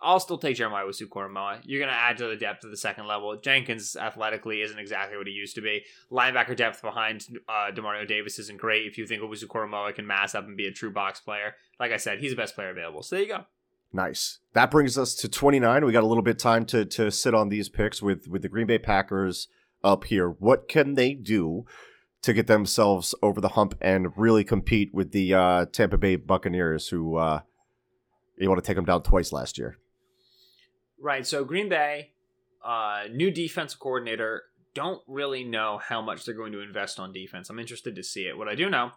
[0.00, 1.60] I'll still take Jeremiah Owusu-Koramoah.
[1.64, 3.34] You're going to add to the depth of the second level.
[3.36, 5.82] Jenkins athletically isn't exactly what he used to be.
[6.10, 8.86] Linebacker depth behind uh, Demario Davis isn't great.
[8.86, 11.96] If you think Owusu-Koramoah can mass up and be a true box player, like I
[11.96, 13.02] said, he's the best player available.
[13.02, 13.44] So there you go.
[13.94, 14.38] Nice.
[14.52, 15.84] That brings us to 29.
[15.84, 18.48] We got a little bit time to to sit on these picks with with the
[18.48, 19.48] Green Bay Packers
[19.84, 20.30] up here.
[20.30, 21.66] What can they do
[22.22, 26.88] to get themselves over the hump and really compete with the uh, Tampa Bay Buccaneers,
[26.88, 27.40] who uh,
[28.38, 29.78] you want to take them down twice last year.
[31.00, 31.26] Right.
[31.26, 32.12] So Green Bay,
[32.64, 34.44] uh, new defensive coordinator.
[34.74, 37.50] Don't really know how much they're going to invest on defense.
[37.50, 38.38] I'm interested to see it.
[38.38, 38.92] What I do know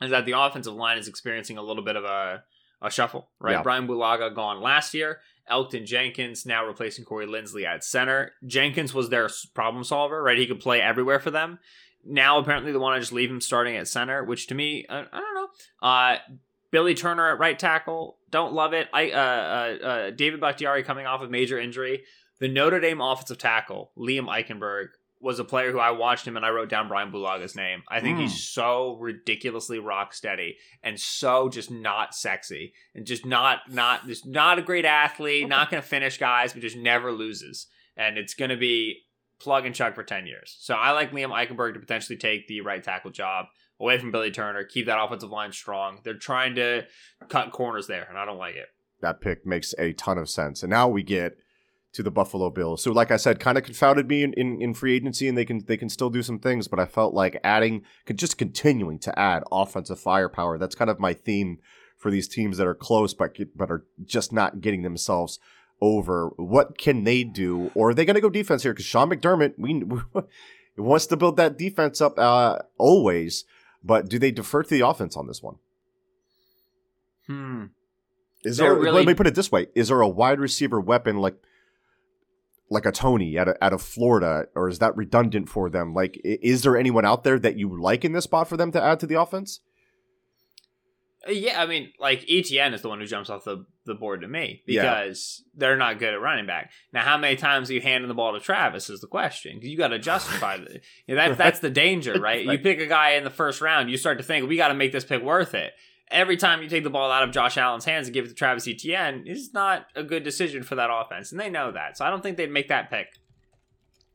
[0.00, 2.42] is that the offensive line is experiencing a little bit of a,
[2.80, 3.28] a shuffle.
[3.38, 3.52] Right.
[3.52, 3.62] Yeah.
[3.62, 5.18] Brian Bulaga gone last year.
[5.50, 8.32] Elgton Jenkins now replacing Corey Linsley at center.
[8.46, 10.22] Jenkins was their problem solver.
[10.22, 10.38] Right.
[10.38, 11.58] He could play everywhere for them.
[12.06, 15.00] Now apparently they want to just leave him starting at center, which to me, I,
[15.00, 15.48] I don't know.
[15.82, 16.18] Uh,
[16.70, 18.88] Billy Turner at right tackle, don't love it.
[18.92, 22.02] I uh, uh, uh, David Bakhtiari coming off of major injury.
[22.40, 24.88] The Notre Dame offensive tackle, Liam Eichenberg,
[25.20, 27.82] was a player who I watched him and I wrote down Brian Bulaga's name.
[27.88, 28.22] I think Mm.
[28.22, 34.26] he's so ridiculously rock steady and so just not sexy and just not not just
[34.26, 37.68] not a great athlete, not going to finish guys, but just never loses.
[37.96, 39.02] And it's going to be
[39.40, 40.56] plug and chug for 10 years.
[40.60, 43.46] So I like Liam Eichenberg to potentially take the right tackle job
[43.80, 45.98] away from Billy Turner, keep that offensive line strong.
[46.04, 46.86] They're trying to
[47.28, 48.68] cut corners there, and I don't like it.
[49.00, 50.62] That pick makes a ton of sense.
[50.62, 51.36] And now we get
[51.92, 52.82] to the Buffalo Bills.
[52.82, 55.44] So, like I said, kind of confounded me in, in, in free agency, and they
[55.44, 56.68] can they can still do some things.
[56.68, 57.82] But I felt like adding,
[58.14, 60.58] just continuing to add offensive firepower.
[60.58, 61.58] That's kind of my theme
[61.96, 65.38] for these teams that are close, but but are just not getting themselves
[65.80, 66.28] over.
[66.36, 68.72] What can they do, or are they going to go defense here?
[68.72, 69.82] Because Sean McDermott, we
[70.76, 73.44] wants to build that defense up uh, always.
[73.82, 75.56] But do they defer to the offense on this one?
[77.26, 77.64] Hmm.
[78.44, 78.78] Is They're there?
[78.78, 81.36] really- Let me put it this way: Is there a wide receiver weapon like
[82.70, 85.92] like a Toney out of, out of Florida, or is that redundant for them?
[85.94, 88.82] Like, is there anyone out there that you like in this spot for them to
[88.82, 89.60] add to the offense?
[91.26, 94.20] Uh, Yeah, I mean, like ETN is the one who jumps off the, the board
[94.22, 94.82] to me Yeah.
[94.82, 96.70] because they're not good at running back.
[96.92, 99.60] Now, how many times are you handing the ball to Travis is the question.
[99.62, 102.44] You got to justify the, you know, that, That's the danger, right?
[102.44, 104.74] You pick a guy in the first round, you start to think we got to
[104.74, 105.72] make this pick worth it.
[106.10, 108.34] Every time you take the ball out of Josh Allen's hands and give it to
[108.34, 111.96] Travis Etienne is not a good decision for that offense, and they know that.
[111.96, 113.08] So I don't think they'd make that pick.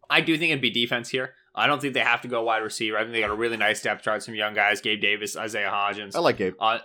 [0.09, 1.33] I do think it'd be defense here.
[1.55, 2.97] I don't think they have to go wide receiver.
[2.97, 5.69] I think they got a really nice depth chart, some young guys, Gabe Davis, Isaiah
[5.71, 6.15] Hodgins.
[6.15, 6.53] I like Gabe.
[6.59, 6.79] Uh,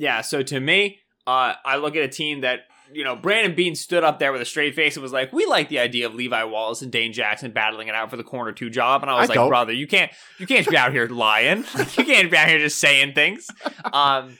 [0.00, 0.22] yeah.
[0.22, 2.60] So to me, uh, I look at a team that
[2.92, 5.44] you know Brandon Beane stood up there with a straight face and was like, "We
[5.44, 8.52] like the idea of Levi Wallace and Dane Jackson battling it out for the corner
[8.52, 9.48] two job." And I was I like, don't.
[9.48, 11.64] "Brother, you can't, you can't be out here lying.
[11.98, 13.48] You can't be out here just saying things."
[13.92, 14.38] Um,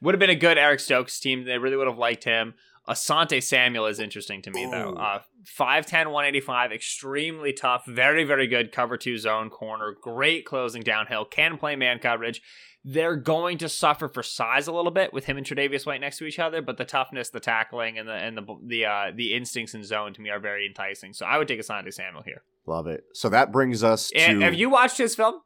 [0.00, 1.44] would have been a good Eric Stokes team.
[1.44, 2.54] They really would have liked him.
[2.88, 4.90] Asante Samuel is interesting to me though.
[4.90, 4.96] Ooh.
[4.96, 5.20] Uh,
[5.58, 11.56] 5'10", 185, extremely tough, very, very good cover two zone corner, great closing downhill, can
[11.56, 12.42] play man coverage.
[12.84, 16.18] They're going to suffer for size a little bit with him and Tre'Davious White next
[16.18, 19.34] to each other, but the toughness, the tackling, and the and the the uh, the
[19.34, 21.14] instincts in zone to me are very enticing.
[21.14, 22.42] So I would take Asante Samuel here.
[22.66, 23.04] Love it.
[23.14, 24.18] So that brings us to.
[24.18, 25.40] And have you watched his film?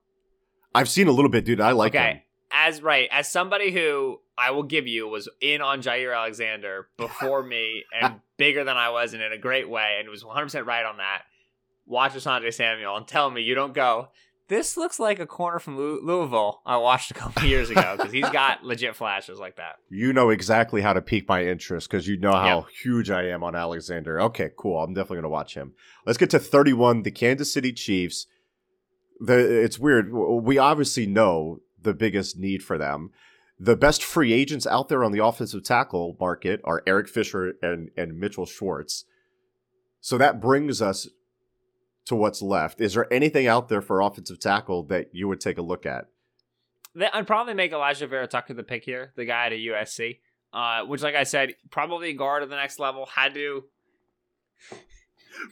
[0.74, 1.61] I've seen a little bit, dude.
[1.61, 2.11] I like okay.
[2.11, 2.20] him.
[2.51, 7.43] As right, as somebody who I will give you was in on Jaire Alexander before
[7.43, 10.86] me and bigger than I was and in a great way and was 100% right
[10.86, 11.22] on that.
[11.86, 14.09] Watch Asante Samuel and tell me you don't go,
[14.49, 18.28] this looks like a corner from Louisville I watched a couple years ago because he's
[18.30, 19.76] got legit flashes like that.
[19.90, 23.44] You know exactly how to pique my interest because you know how huge I am
[23.44, 24.20] on Alexander.
[24.22, 24.80] Okay, cool.
[24.82, 25.74] I'm definitely going to watch him.
[26.07, 27.03] Let's get to 31.
[27.03, 28.26] The Kansas City Chiefs.
[29.20, 30.12] The it's weird.
[30.12, 33.11] We obviously know the biggest need for them.
[33.61, 37.90] The best free agents out there on the offensive tackle market are Eric Fisher and
[37.96, 39.05] and Mitchell Schwartz.
[40.01, 41.09] So that brings us
[42.09, 42.80] to what's left.
[42.80, 46.06] Is there anything out there for offensive tackle that you would take a look at?
[47.12, 50.18] I'd probably make Alijah Vera Tucker the pick here, the guy at USC,
[50.52, 53.06] uh, which, like I said, probably guard at the next level.
[53.06, 53.64] Had to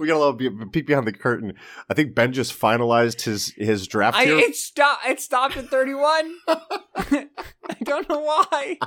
[0.01, 1.53] We got a little peek behind the curtain.
[1.89, 4.39] I think Ben just finalized his his draft I here.
[4.39, 5.07] it stopped.
[5.07, 6.35] It stopped at thirty one.
[6.49, 7.29] I
[7.85, 8.79] don't know why.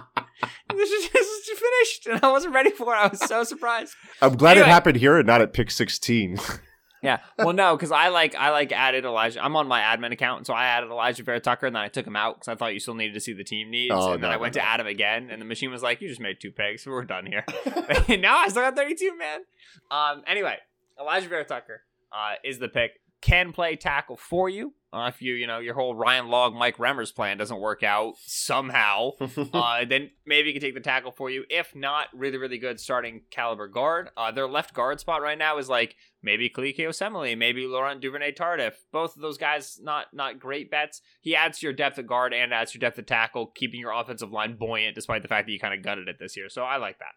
[0.74, 1.09] This is
[1.45, 2.97] just finished, and I wasn't ready for it.
[2.97, 3.93] I was so surprised.
[4.22, 4.67] I'm glad Anyway.
[4.67, 6.38] it happened here and not at pick 16.
[7.02, 7.20] Yeah.
[7.38, 9.39] Well, no, because I like I like added Alijah.
[9.41, 12.06] I'm on my admin account, so I added Alijah Vera Tucker, and then I took
[12.06, 13.93] him out because I thought you still needed to see the team needs.
[13.95, 15.82] Oh, and then no, I went no, to add him again, and the machine was
[15.82, 16.86] like, "You just made two picks.
[16.86, 17.45] We're done here."
[18.20, 19.41] now I still got 32, man.
[19.89, 20.24] Um.
[20.28, 20.58] Anyway,
[21.00, 23.00] Alijah Vera Tucker uh, is the pick.
[23.22, 24.74] Can play tackle for you.
[24.91, 28.15] Uh, if you, you know, your whole Ryan Log, Mike Remmers plan doesn't work out
[28.26, 29.11] somehow,
[29.53, 31.43] uh, then maybe you can take the tackle for you.
[31.47, 34.09] If not, really, really good starting caliber guard.
[34.17, 38.32] Uh, their left guard spot right now is like maybe Kelechi Osemele, maybe Laurent Duvernay
[38.32, 38.74] Tardif.
[38.91, 41.01] Both of those guys, not not great bets.
[41.22, 43.80] He adds to your depth at guard and adds to your depth at tackle, keeping
[43.80, 46.49] your offensive line buoyant despite the fact that you kind of gutted it this year.
[46.49, 47.13] So I like that.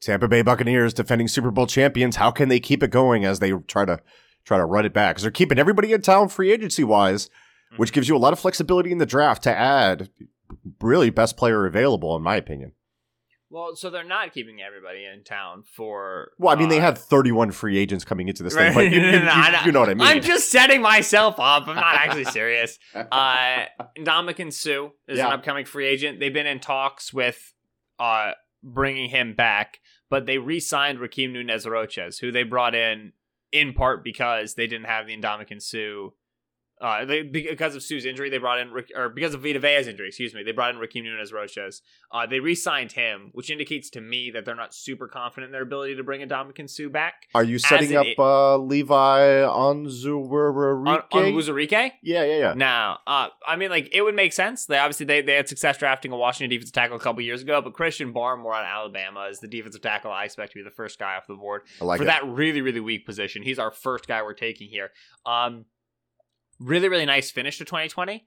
[0.00, 2.16] Tampa Bay Buccaneers, defending Super Bowl champions.
[2.16, 4.00] How can they keep it going as they try to
[4.44, 5.14] try to run it back?
[5.14, 7.28] Because they're keeping everybody in town free agency wise.
[7.76, 10.10] which gives you a lot of flexibility in the draft to add
[10.80, 12.72] really best player available, in my opinion.
[13.48, 16.30] Well, so they're not keeping everybody in town for.
[16.38, 18.66] Well, I mean, they uh, had 31 free agents coming into this Right.
[18.66, 19.60] thing, but you, you- you- know.
[19.66, 20.06] you know what I mean.
[20.06, 21.66] I'm just setting myself up.
[21.68, 22.78] I'm not actually serious.
[22.94, 23.64] Uh,
[23.98, 25.26] Ndamukong Suh is Yeah.
[25.28, 26.18] an upcoming free agent.
[26.20, 27.52] They've been in talks with
[27.98, 28.32] uh,
[28.62, 29.78] bringing him back,
[30.08, 33.12] but they re-signed Rakeem Nunez Roches, who they brought in
[33.52, 36.10] in part because they didn't have the Ndamukong Suh.
[36.80, 40.08] Uh, they, because of Suh's injury, they brought in, or because of Vita Vea's injury,
[40.08, 41.82] excuse me, they brought in Rakeem Nunez Roches.
[42.10, 45.62] Uh, they re-signed him, which indicates to me that they're not super confident in their
[45.62, 47.26] ability to bring Ndamukong Suh back.
[47.34, 49.42] Are you setting it- up uh, Levi?
[49.44, 49.86] On,
[51.12, 51.34] on
[52.02, 52.54] yeah, yeah, yeah.
[52.54, 54.64] No, uh, I mean, like it would make sense.
[54.64, 57.60] They obviously they, they had success drafting a Washington defensive tackle a couple years ago,
[57.60, 60.98] but Christian Barmore on Alabama is the defensive tackle I expect to be the first
[60.98, 62.06] guy off the board I like for it.
[62.06, 63.42] that really really weak position.
[63.42, 64.90] He's our first guy we're taking here.
[65.26, 65.66] Um,
[66.60, 68.26] really really nice finish to 2020,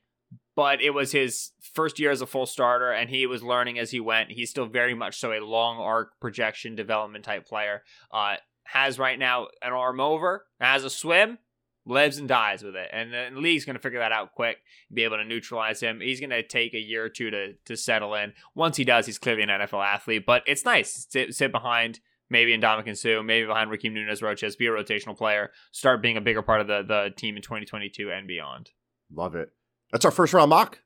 [0.56, 3.92] but it was his first year as a full starter, and he was learning as
[3.92, 4.32] he went.
[4.32, 7.84] He's still very much so a long arc projection development type player.
[8.12, 11.38] Uh, has right now an arm over, has a swim,
[11.86, 12.90] lives and dies with it.
[12.92, 14.58] And the league's going to figure that out quick,
[14.92, 16.00] be able to neutralize him.
[16.02, 18.34] He's going to take a year or two to to settle in.
[18.56, 22.00] Once he does, he's clearly an NFL athlete, but it's nice sit, sit behind
[22.34, 26.22] maybe Ndamukong Suh, maybe behind Rakeem Nunez Roches, be a rotational player, start being a
[26.22, 28.72] bigger part of the, the team in 2022 and beyond.
[29.14, 29.54] Love it.
[29.94, 30.80] That's our first round mock,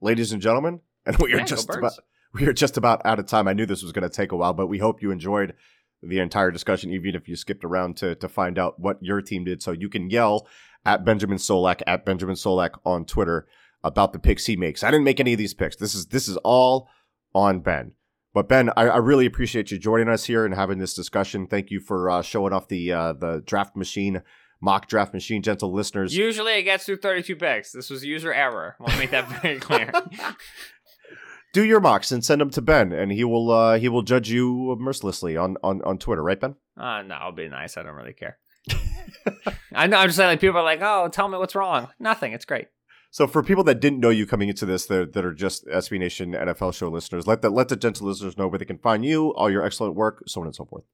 [0.00, 0.80] ladies and gentlemen.
[1.04, 1.94] And we are Yeah, just about
[2.32, 3.48] we are just about out of time.
[3.48, 5.54] I knew this was going to take a while, but we hope you enjoyed
[6.00, 9.42] the entire discussion, even if you skipped around to to find out what your team
[9.42, 9.60] did.
[9.62, 10.46] So you can yell
[10.86, 13.48] at Benjamin Solak at Benjamin Solak on Twitter
[13.82, 14.84] about the picks he makes.
[14.84, 15.74] I didn't make any of these picks.
[15.74, 16.88] This is this is all
[17.34, 17.94] on Ben.
[18.34, 21.46] But Ben, I, I really appreciate you joining us here and having this discussion.
[21.46, 24.22] Thank you for uh, showing off the uh, the draft machine,
[24.60, 26.16] mock draft machine, gentle listeners.
[26.16, 27.72] Usually it gets through 32 picks.
[27.72, 28.76] This was user error.
[28.80, 29.92] We'll make that very clear.
[31.52, 34.30] do your mocks and send them to Ben, and he will uh, he will judge
[34.30, 36.56] you mercilessly on, on, on Twitter, right, Ben?
[36.76, 37.76] Uh, no, I'll be nice.
[37.76, 38.38] I don't really care.
[39.74, 39.98] I know.
[39.98, 41.88] I'm just saying, like, people are like, oh, tell me what's wrong.
[41.98, 42.32] Nothing.
[42.32, 42.68] It's great.
[43.12, 45.98] So for people that didn't know you coming into this, that, that are just SB
[45.98, 49.04] Nation NFL show listeners, let the let the gentle listeners know where they can find
[49.04, 50.84] you, all your excellent work, so on and so forth.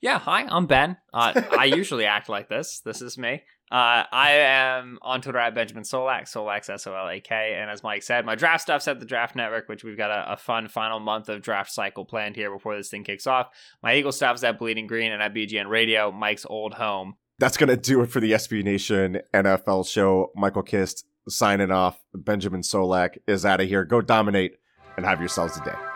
[0.00, 0.96] Yeah, hi, I'm Ben.
[1.12, 2.80] Uh, I usually act like this.
[2.80, 3.42] This is me.
[3.70, 7.58] Uh, I am on Twitter at Benjamin Solak, Solak S O L A K.
[7.60, 10.32] And as Mike said, my draft stuff's at the Draft Network, which we've got a,
[10.32, 13.50] a fun final month of draft cycle planned here before this thing kicks off.
[13.82, 17.16] My Eagle stuff's at Bleeding Green and at BGN Radio, Mike's old home.
[17.38, 20.30] That's gonna do it for the SB Nation NFL show.
[20.34, 22.02] Michael Kist signing off.
[22.14, 23.84] Benjamin Solak is out of here.
[23.84, 24.56] Go dominate
[24.96, 25.95] and have yourselves a day.